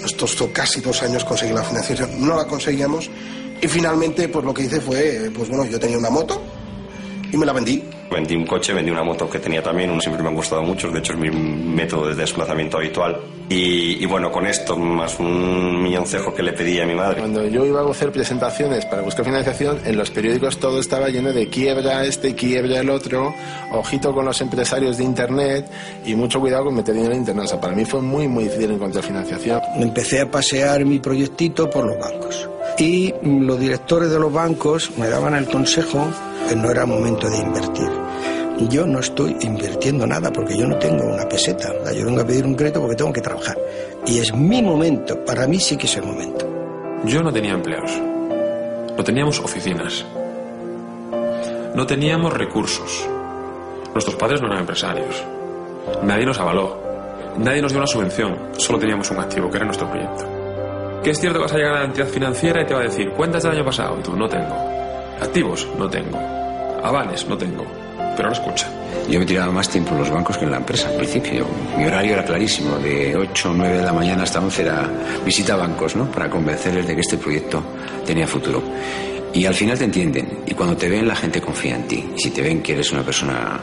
Nos 0.00 0.12
costó 0.14 0.52
casi 0.52 0.80
dos 0.80 1.02
años 1.02 1.24
conseguir 1.24 1.54
la 1.54 1.62
financiación, 1.62 2.26
no 2.26 2.36
la 2.36 2.46
conseguíamos 2.46 3.10
y 3.60 3.68
finalmente 3.68 4.28
pues 4.28 4.44
lo 4.44 4.54
que 4.54 4.62
hice 4.62 4.80
fue, 4.80 5.30
pues 5.34 5.48
bueno, 5.48 5.64
yo 5.64 5.78
tenía 5.78 5.98
una 5.98 6.10
moto 6.10 6.40
y 7.30 7.36
me 7.36 7.44
la 7.44 7.52
vendí 7.52 7.82
Vendí 8.10 8.34
un 8.34 8.46
coche, 8.46 8.72
vendí 8.72 8.90
una 8.90 9.02
moto 9.02 9.28
que 9.28 9.38
tenía 9.38 9.62
también, 9.62 10.00
siempre 10.00 10.22
me 10.22 10.30
han 10.30 10.34
gustado 10.34 10.62
mucho, 10.62 10.90
de 10.90 10.98
hecho 10.98 11.12
es 11.12 11.18
mi 11.18 11.30
método 11.30 12.08
de 12.08 12.14
desplazamiento 12.14 12.78
habitual. 12.78 13.20
Y, 13.50 14.04
bueno, 14.04 14.30
con 14.30 14.46
esto, 14.46 14.76
más 14.76 15.18
un 15.18 15.82
milloncejo 15.82 16.34
que 16.34 16.42
le 16.42 16.52
pedí 16.52 16.78
a 16.80 16.86
mi 16.86 16.94
madre. 16.94 17.20
Cuando 17.20 17.46
yo 17.46 17.64
iba 17.64 17.80
a 17.80 17.90
hacer 17.90 18.12
presentaciones 18.12 18.84
para 18.84 19.00
buscar 19.00 19.24
financiación, 19.24 19.80
en 19.86 19.96
los 19.96 20.10
periódicos 20.10 20.58
todo 20.58 20.80
estaba 20.80 21.08
lleno 21.08 21.32
de 21.32 21.48
quiebra 21.48 22.04
este, 22.04 22.34
quiebra 22.34 22.80
el 22.80 22.90
otro, 22.90 23.34
ojito 23.72 24.12
con 24.12 24.26
los 24.26 24.38
empresarios 24.42 24.98
de 24.98 25.04
Internet 25.04 25.70
y 26.04 26.14
mucho 26.14 26.40
cuidado 26.40 26.66
con 26.66 26.74
meter 26.74 26.94
dinero 26.94 27.12
en 27.12 27.20
Internet. 27.20 27.46
O 27.46 27.48
sea, 27.48 27.60
para 27.60 27.74
mí 27.74 27.86
fue 27.86 28.02
muy, 28.02 28.28
muy 28.28 28.44
difícil 28.44 28.70
encontrar 28.70 29.02
financiación. 29.02 29.62
Empecé 29.76 30.20
a 30.20 30.30
pasear 30.30 30.84
mi 30.84 30.98
proyectito 30.98 31.70
por 31.70 31.86
los 31.86 31.98
bancos. 31.98 32.48
Y 32.78 33.12
los 33.22 33.58
directores 33.58 34.10
de 34.10 34.20
los 34.20 34.32
bancos 34.32 34.96
me 34.96 35.08
daban 35.08 35.34
el 35.34 35.46
consejo 35.46 36.08
que 36.48 36.54
no 36.54 36.70
era 36.70 36.86
momento 36.86 37.28
de 37.28 37.38
invertir. 37.38 37.90
Yo 38.68 38.86
no 38.86 39.00
estoy 39.00 39.36
invirtiendo 39.40 40.06
nada 40.06 40.32
porque 40.32 40.56
yo 40.56 40.66
no 40.66 40.76
tengo 40.78 41.04
una 41.04 41.28
peseta. 41.28 41.72
Yo 41.92 42.06
vengo 42.06 42.20
a 42.20 42.26
pedir 42.26 42.46
un 42.46 42.54
crédito 42.54 42.80
porque 42.80 42.96
tengo 42.96 43.12
que 43.12 43.20
trabajar. 43.20 43.56
Y 44.06 44.18
es 44.18 44.32
mi 44.32 44.62
momento. 44.62 45.24
Para 45.24 45.46
mí 45.46 45.58
sí 45.58 45.76
que 45.76 45.86
es 45.86 45.96
el 45.96 46.04
momento. 46.04 46.46
Yo 47.04 47.22
no 47.22 47.32
tenía 47.32 47.52
empleos. 47.52 47.90
No 48.96 49.04
teníamos 49.04 49.40
oficinas. 49.40 50.04
No 51.74 51.86
teníamos 51.86 52.32
recursos. 52.32 53.08
Nuestros 53.92 54.16
padres 54.16 54.40
no 54.40 54.46
eran 54.48 54.60
empresarios. 54.60 55.24
Nadie 56.02 56.26
nos 56.26 56.38
avaló. 56.38 56.78
Nadie 57.38 57.62
nos 57.62 57.72
dio 57.72 57.78
una 57.78 57.86
subvención. 57.86 58.36
Solo 58.56 58.78
teníamos 58.78 59.10
un 59.10 59.18
activo, 59.18 59.50
que 59.50 59.56
era 59.56 59.66
nuestro 59.66 59.88
proyecto. 59.88 60.37
Que 61.02 61.10
es 61.10 61.20
cierto 61.20 61.38
que 61.38 61.44
vas 61.44 61.52
a 61.52 61.56
llegar 61.56 61.74
a 61.76 61.78
la 61.80 61.84
entidad 61.86 62.08
financiera 62.08 62.62
y 62.62 62.66
te 62.66 62.74
va 62.74 62.80
a 62.80 62.84
decir, 62.84 63.10
cuentas 63.10 63.42
del 63.42 63.52
año 63.52 63.64
pasado. 63.64 63.98
Y 63.98 64.02
tú, 64.02 64.16
no 64.16 64.28
tengo. 64.28 64.54
Activos, 65.20 65.66
no 65.78 65.88
tengo. 65.88 66.18
Avales, 66.82 67.26
no 67.28 67.36
tengo 67.36 67.64
pero 68.18 68.30
no 68.30 68.34
escucha. 68.34 68.68
Yo 69.08 69.20
me 69.20 69.24
tiraba 69.24 69.52
más 69.52 69.68
tiempo 69.68 69.92
en 69.92 70.00
los 70.00 70.10
bancos 70.10 70.36
que 70.36 70.44
en 70.44 70.50
la 70.50 70.56
empresa 70.56 70.88
al 70.88 70.96
principio. 70.96 71.46
Mi 71.76 71.84
horario 71.84 72.14
era 72.14 72.24
clarísimo, 72.24 72.76
de 72.78 73.16
8 73.16 73.50
o 73.50 73.54
9 73.54 73.78
de 73.78 73.84
la 73.84 73.92
mañana 73.92 74.24
hasta 74.24 74.40
11 74.40 74.62
era 74.62 74.90
visita 75.24 75.54
a 75.54 75.56
bancos, 75.56 75.94
¿no? 75.94 76.10
Para 76.10 76.28
convencerles 76.28 76.84
de 76.88 76.96
que 76.96 77.00
este 77.00 77.16
proyecto 77.16 77.62
tenía 78.04 78.26
futuro. 78.26 78.60
Y 79.32 79.46
al 79.46 79.54
final 79.54 79.78
te 79.78 79.84
entienden, 79.84 80.40
y 80.46 80.52
cuando 80.52 80.76
te 80.76 80.88
ven 80.88 81.06
la 81.06 81.14
gente 81.14 81.40
confía 81.40 81.76
en 81.76 81.86
ti. 81.86 82.10
Y 82.16 82.20
si 82.20 82.30
te 82.32 82.42
ven 82.42 82.60
que 82.60 82.72
eres 82.72 82.90
una 82.90 83.02
persona 83.02 83.60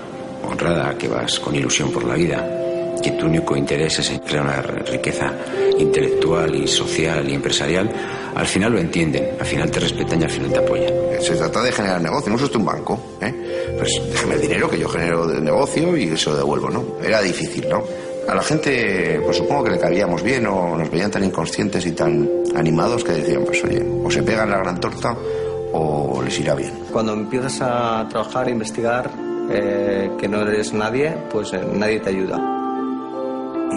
honrada, 0.48 0.98
que 0.98 1.10
vas 1.10 1.38
con 1.42 1.54
ilusión 1.54 1.92
por 1.92 2.06
la 2.06 2.16
vida, 2.16 2.65
que 3.02 3.12
tu 3.12 3.26
único 3.26 3.56
interés 3.56 4.00
es 4.00 4.20
crear 4.26 4.44
una 4.44 4.62
riqueza 4.62 5.34
intelectual 5.78 6.56
y 6.56 6.68
social 6.68 7.30
y 7.30 7.34
empresarial, 7.34 7.92
al 8.36 8.46
final 8.46 8.74
lo 8.74 8.80
entienden, 8.80 9.30
al 9.40 9.46
final 9.46 9.72
te 9.72 9.80
respetan 9.80 10.22
y 10.22 10.24
al 10.24 10.30
final 10.30 10.52
te 10.52 10.60
apoyan. 10.60 10.94
Se 11.22 11.36
trata 11.36 11.64
de 11.64 11.72
generar 11.72 12.02
negocio, 12.02 12.30
no 12.30 12.36
es 12.36 12.44
usted 12.44 12.58
un 12.58 12.66
banco. 12.66 13.00
¿eh? 13.22 13.76
Pues 13.78 14.02
déjeme 14.12 14.36
el 14.36 14.42
dinero 14.42 14.70
que 14.70 14.80
yo 14.80 14.90
genero 14.90 15.28
de 15.28 15.42
negocio 15.42 15.96
y 15.96 16.18
se 16.18 16.30
lo 16.30 16.38
devuelvo, 16.38 16.70
¿no? 16.70 16.84
Era 17.04 17.22
difícil, 17.22 17.68
¿no? 17.70 17.84
A 18.28 18.34
la 18.34 18.42
gente, 18.42 19.22
pues 19.24 19.38
supongo 19.38 19.66
que 19.66 19.72
le 19.72 19.80
cabíamos 19.80 20.24
bien 20.24 20.48
o 20.48 20.76
nos 20.76 20.90
veían 20.90 21.12
tan 21.12 21.24
inconscientes 21.24 21.86
y 21.86 21.92
tan 21.92 22.28
animados 22.56 23.04
que 23.04 23.12
decían, 23.12 23.44
pues 23.46 23.64
oye, 23.64 23.86
o 24.04 24.10
se 24.10 24.24
pegan 24.24 24.50
la 24.50 24.58
gran 24.58 24.80
torta 24.80 25.16
o 25.74 26.22
les 26.24 26.40
irá 26.40 26.56
bien. 26.56 26.72
Cuando 26.92 27.14
empiezas 27.14 27.62
a 27.62 28.08
trabajar, 28.10 28.48
a 28.48 28.50
investigar, 28.50 29.12
eh, 29.52 30.10
que 30.18 30.28
no 30.28 30.42
eres 30.42 30.74
nadie, 30.74 31.16
pues 31.32 31.54
eh, 31.54 31.62
nadie 31.74 32.00
te 32.00 32.10
ayuda. 32.10 32.55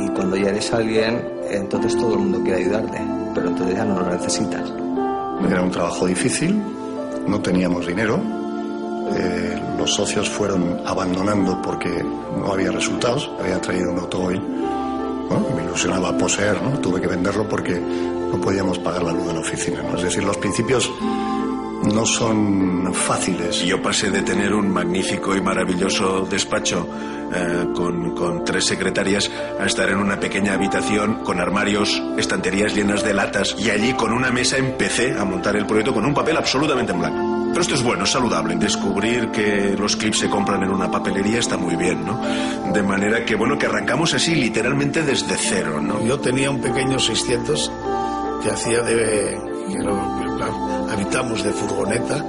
Y 0.04 0.08
cuando 0.10 0.36
ya 0.36 0.50
eres 0.50 0.72
alguien, 0.72 1.22
entonces 1.50 1.96
todo 1.96 2.14
el 2.14 2.20
mundo 2.20 2.40
quiere 2.42 2.62
ayudarte, 2.62 3.00
pero 3.34 3.48
entonces 3.48 3.76
ya 3.76 3.84
no 3.84 4.00
lo 4.00 4.10
necesitas. 4.10 4.72
Era 5.50 5.62
un 5.62 5.70
trabajo 5.70 6.06
difícil, 6.06 6.60
no 7.26 7.40
teníamos 7.40 7.86
dinero, 7.86 8.20
eh, 9.16 9.60
los 9.78 9.94
socios 9.94 10.28
fueron 10.28 10.80
abandonando 10.84 11.60
porque 11.62 12.04
no 12.36 12.52
había 12.52 12.70
resultados, 12.70 13.30
había 13.40 13.60
traído 13.60 13.92
un 13.92 13.98
automóvil, 14.00 14.40
¿no? 14.40 15.56
me 15.56 15.64
ilusionaba 15.64 16.16
poseer, 16.16 16.60
¿no? 16.62 16.78
tuve 16.80 17.00
que 17.00 17.06
venderlo 17.06 17.48
porque 17.48 17.78
no 17.78 18.40
podíamos 18.40 18.78
pagar 18.78 19.02
la 19.02 19.12
luz 19.12 19.26
de 19.26 19.34
la 19.34 19.40
oficina. 19.40 19.82
¿no? 19.82 19.96
Es 19.96 20.02
decir, 20.02 20.24
los 20.24 20.36
principios 20.36 20.90
no 21.84 22.04
son 22.06 22.92
fáciles. 22.92 23.60
Yo 23.64 23.80
pasé 23.80 24.10
de 24.10 24.22
tener 24.22 24.54
un 24.54 24.70
magnífico 24.70 25.34
y 25.36 25.40
maravilloso 25.40 26.26
despacho 26.28 26.86
eh, 27.34 27.66
con, 27.74 28.14
con, 28.14 28.44
tres 28.44 28.64
secretarias 28.66 29.30
a 29.60 29.66
estar 29.66 29.88
en 29.90 29.98
una 29.98 30.18
pequeña 30.18 30.54
habitación 30.54 31.22
con 31.24 31.40
armarios, 31.40 32.02
estanterías 32.16 32.74
llenas 32.74 33.04
de 33.04 33.14
latas 33.14 33.54
y 33.58 33.70
allí 33.70 33.92
con 33.92 34.12
una 34.12 34.30
mesa 34.30 34.56
empecé 34.56 35.12
a 35.18 35.24
montar 35.24 35.56
el 35.56 35.66
proyecto 35.66 35.92
con 35.92 36.06
un 36.06 36.14
papel 36.14 36.36
absolutamente 36.36 36.92
en 36.92 36.98
blanco. 36.98 37.38
Pero 37.48 37.60
esto 37.62 37.74
es 37.74 37.82
bueno, 37.82 38.04
es 38.04 38.10
saludable. 38.10 38.56
Descubrir 38.56 39.30
que 39.30 39.74
los 39.78 39.96
clips 39.96 40.18
se 40.18 40.28
compran 40.28 40.62
en 40.62 40.70
una 40.70 40.90
papelería 40.90 41.38
está 41.38 41.56
muy 41.56 41.76
bien, 41.76 42.04
¿no? 42.04 42.20
De 42.72 42.82
manera 42.82 43.24
que, 43.24 43.34
bueno, 43.34 43.58
que 43.58 43.66
arrancamos 43.66 44.14
así 44.14 44.34
literalmente 44.34 45.02
desde 45.02 45.34
cero, 45.36 45.80
¿no? 45.80 46.04
Yo 46.04 46.18
tenía 46.20 46.50
un 46.50 46.60
pequeño 46.60 46.98
600 46.98 47.72
que 48.42 48.50
hacía 48.50 48.82
de... 48.82 49.38
Que 49.68 49.82
lo, 49.82 50.27
habitamos 50.98 51.44
de 51.44 51.52
furgoneta 51.52 52.24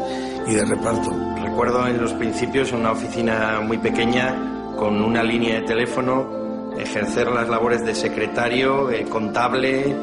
y 0.45 0.53
de 0.53 0.63
reparto. 0.63 1.11
Recuerdo 1.41 1.87
en 1.87 1.99
los 1.99 2.13
principios 2.13 2.71
una 2.71 2.91
oficina 2.91 3.61
muy 3.61 3.79
pequeña 3.79 4.75
con 4.77 5.01
una 5.01 5.23
línea 5.23 5.55
de 5.55 5.65
teléfono, 5.65 6.71
ejercer 6.77 7.29
las 7.31 7.49
labores 7.49 7.83
de 7.83 7.95
secretario, 7.95 8.91
eh, 8.91 9.05
contable, 9.05 9.95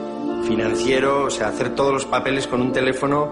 financiero, 0.48 1.26
o 1.26 1.30
sea, 1.30 1.48
hacer 1.48 1.76
todos 1.76 1.92
los 1.92 2.04
papeles 2.06 2.48
con 2.48 2.60
un 2.60 2.72
teléfono 2.72 3.30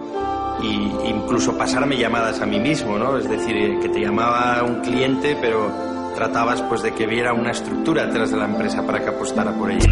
e 0.62 1.08
incluso 1.08 1.58
pasarme 1.58 1.98
llamadas 1.98 2.40
a 2.40 2.46
mí 2.46 2.60
mismo, 2.60 2.96
¿no? 2.96 3.18
Es 3.18 3.28
decir, 3.28 3.56
eh, 3.56 3.78
que 3.82 3.88
te 3.88 4.00
llamaba 4.00 4.62
un 4.62 4.82
cliente, 4.82 5.36
pero 5.40 5.68
tratabas 6.14 6.62
pues 6.62 6.80
de 6.82 6.94
que 6.94 7.08
viera 7.08 7.32
una 7.32 7.50
estructura 7.50 8.06
detrás 8.06 8.30
de 8.30 8.36
la 8.36 8.44
empresa 8.44 8.86
para 8.86 9.00
que 9.00 9.08
apostara 9.08 9.52
por 9.52 9.72
ella. 9.72 9.90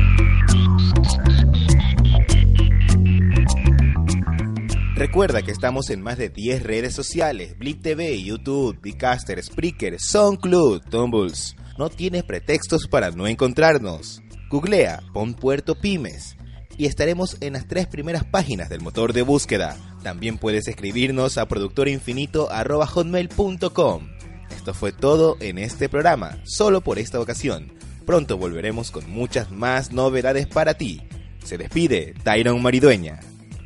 Recuerda 5.02 5.42
que 5.42 5.50
estamos 5.50 5.90
en 5.90 6.00
más 6.00 6.16
de 6.16 6.28
10 6.28 6.62
redes 6.62 6.94
sociales, 6.94 7.58
Blip 7.58 7.82
TV, 7.82 8.22
YouTube, 8.22 8.80
Bicaster, 8.80 9.42
Spreaker, 9.42 9.98
SoundCloud, 9.98 10.82
Tumbles. 10.90 11.56
No 11.76 11.90
tienes 11.90 12.22
pretextos 12.22 12.86
para 12.86 13.10
no 13.10 13.26
encontrarnos. 13.26 14.22
Googlea, 14.48 15.02
pon 15.12 15.34
Puerto 15.34 15.74
Pymes 15.74 16.36
y 16.78 16.86
estaremos 16.86 17.36
en 17.40 17.54
las 17.54 17.66
tres 17.66 17.88
primeras 17.88 18.24
páginas 18.24 18.68
del 18.68 18.80
motor 18.80 19.12
de 19.12 19.22
búsqueda. 19.22 19.76
También 20.04 20.38
puedes 20.38 20.68
escribirnos 20.68 21.36
a 21.36 21.48
productorinfinito.com. 21.48 24.08
Esto 24.54 24.72
fue 24.72 24.92
todo 24.92 25.36
en 25.40 25.58
este 25.58 25.88
programa, 25.88 26.38
solo 26.44 26.80
por 26.80 27.00
esta 27.00 27.18
ocasión. 27.18 27.72
Pronto 28.06 28.38
volveremos 28.38 28.92
con 28.92 29.10
muchas 29.10 29.50
más 29.50 29.90
novedades 29.90 30.46
para 30.46 30.74
ti. 30.74 31.02
Se 31.42 31.58
despide 31.58 32.14
Tyron 32.22 32.62
Maridueña. 32.62 33.18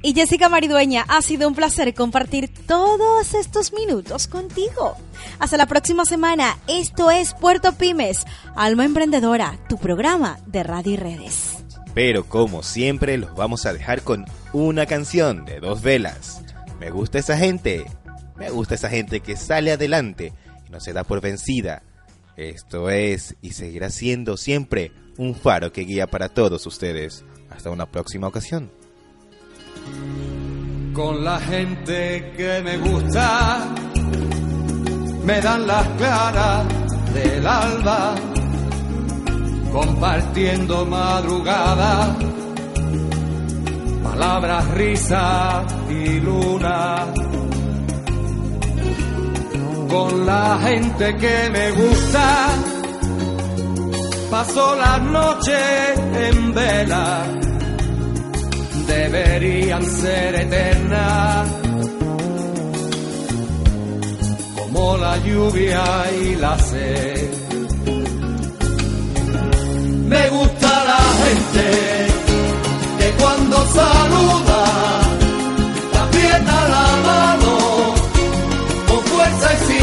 Y 0.06 0.14
Jessica 0.14 0.48
Maridueña, 0.48 1.04
ha 1.08 1.20
sido 1.20 1.48
un 1.48 1.56
placer 1.56 1.92
compartir 1.92 2.48
todos 2.68 3.34
estos 3.34 3.72
minutos 3.72 4.28
contigo. 4.28 4.96
Hasta 5.40 5.56
la 5.56 5.66
próxima 5.66 6.04
semana. 6.04 6.58
Esto 6.68 7.10
es 7.10 7.34
Puerto 7.34 7.72
Pymes, 7.72 8.24
Alma 8.54 8.84
Emprendedora, 8.84 9.58
tu 9.68 9.78
programa 9.78 10.38
de 10.46 10.62
radio 10.62 10.92
y 10.92 10.96
redes. 10.96 11.56
Pero 11.92 12.22
como 12.24 12.62
siempre 12.62 13.18
los 13.18 13.34
vamos 13.34 13.66
a 13.66 13.72
dejar 13.72 14.02
con 14.02 14.26
una 14.52 14.86
canción 14.86 15.44
de 15.44 15.58
dos 15.58 15.82
velas. 15.82 16.40
Me 16.78 16.90
gusta 16.90 17.18
esa 17.18 17.36
gente. 17.36 17.84
Me 18.36 18.50
gusta 18.50 18.76
esa 18.76 18.88
gente 18.88 19.18
que 19.18 19.34
sale 19.34 19.72
adelante 19.72 20.32
y 20.68 20.70
no 20.70 20.78
se 20.78 20.92
da 20.92 21.02
por 21.02 21.20
vencida. 21.20 21.82
Esto 22.36 22.90
es 22.90 23.34
y 23.42 23.54
seguirá 23.54 23.90
siendo 23.90 24.36
siempre 24.36 24.92
un 25.18 25.34
faro 25.34 25.72
que 25.72 25.80
guía 25.80 26.06
para 26.06 26.28
todos 26.28 26.64
ustedes. 26.64 27.24
Hasta 27.50 27.70
una 27.70 27.86
próxima 27.86 28.28
ocasión. 28.28 28.70
Con 30.96 31.22
la 31.22 31.38
gente 31.38 32.32
que 32.36 32.62
me 32.62 32.78
gusta, 32.78 33.58
me 35.24 35.40
dan 35.42 35.66
las 35.66 35.86
claras 35.98 36.64
del 37.12 37.46
alba, 37.46 38.14
compartiendo 39.72 40.86
madrugada, 40.86 42.16
palabras, 44.02 44.70
risas 44.70 45.74
y 45.90 46.20
luna. 46.20 47.06
Con 49.88 50.26
la 50.26 50.58
gente 50.62 51.16
que 51.16 51.50
me 51.50 51.70
gusta, 51.72 52.48
paso 54.30 54.76
las 54.76 55.02
noches 55.02 55.98
en 56.14 56.54
vela 56.54 57.45
deberían 58.86 59.84
ser 59.84 60.34
eternas, 60.34 61.48
como 64.56 64.96
la 64.96 65.16
lluvia 65.18 65.84
y 66.22 66.36
la 66.36 66.58
sed. 66.58 67.30
Me 70.12 70.28
gusta 70.30 70.84
la 70.92 71.02
gente 71.22 71.66
que 72.98 73.10
cuando 73.20 73.56
saluda, 73.80 74.62
aprieta 76.04 76.68
la 76.76 76.88
mano, 77.10 77.54
con 78.88 79.00
fuerza 79.04 79.48
y 79.52 79.75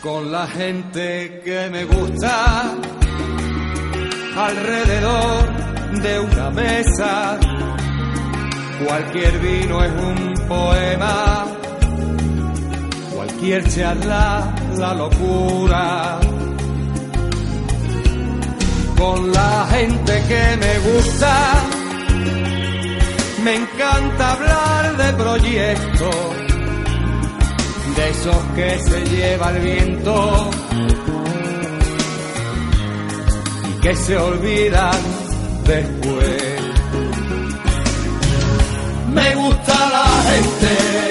Con 0.00 0.30
la 0.30 0.46
gente 0.46 1.40
que 1.44 1.68
me 1.70 1.84
gusta 1.84 2.74
alrededor 4.36 6.02
de 6.02 6.20
una 6.20 6.50
mesa 6.50 7.38
Cualquier 8.82 9.38
vino 9.38 9.82
es 9.82 9.92
un 9.92 10.34
poema, 10.48 11.46
cualquier 13.14 13.66
charla 13.68 14.52
la 14.76 14.94
locura. 14.94 16.18
Con 18.98 19.32
la 19.32 19.66
gente 19.70 20.22
que 20.28 20.56
me 20.56 20.78
gusta, 20.92 21.54
me 23.44 23.56
encanta 23.56 24.32
hablar 24.32 24.96
de 24.96 25.12
proyectos, 25.12 26.16
de 27.96 28.10
esos 28.10 28.36
que 28.56 28.78
se 28.78 29.04
lleva 29.04 29.50
el 29.50 29.58
viento 29.62 30.50
y 33.68 33.80
que 33.82 33.94
se 33.96 34.16
olvidan 34.16 35.00
después. 35.66 36.42
Me 39.12 39.34
gusta 39.34 39.74
la 39.90 40.06
gente 40.30 41.03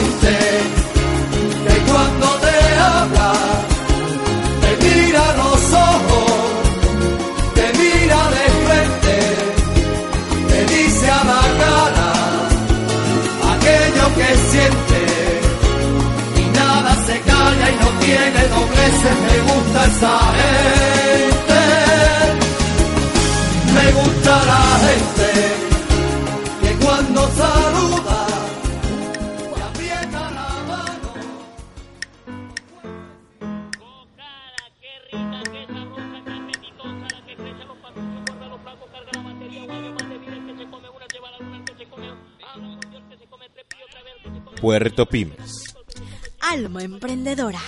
gente. 0.00 0.43
Puerto 44.76 45.06
Pymes, 45.06 45.76
Alma 46.40 46.82
emprendedora. 46.82 47.60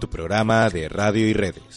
tu 0.00 0.10
programa 0.10 0.68
de 0.68 0.88
radio 0.88 1.28
y 1.28 1.32
redes. 1.32 1.73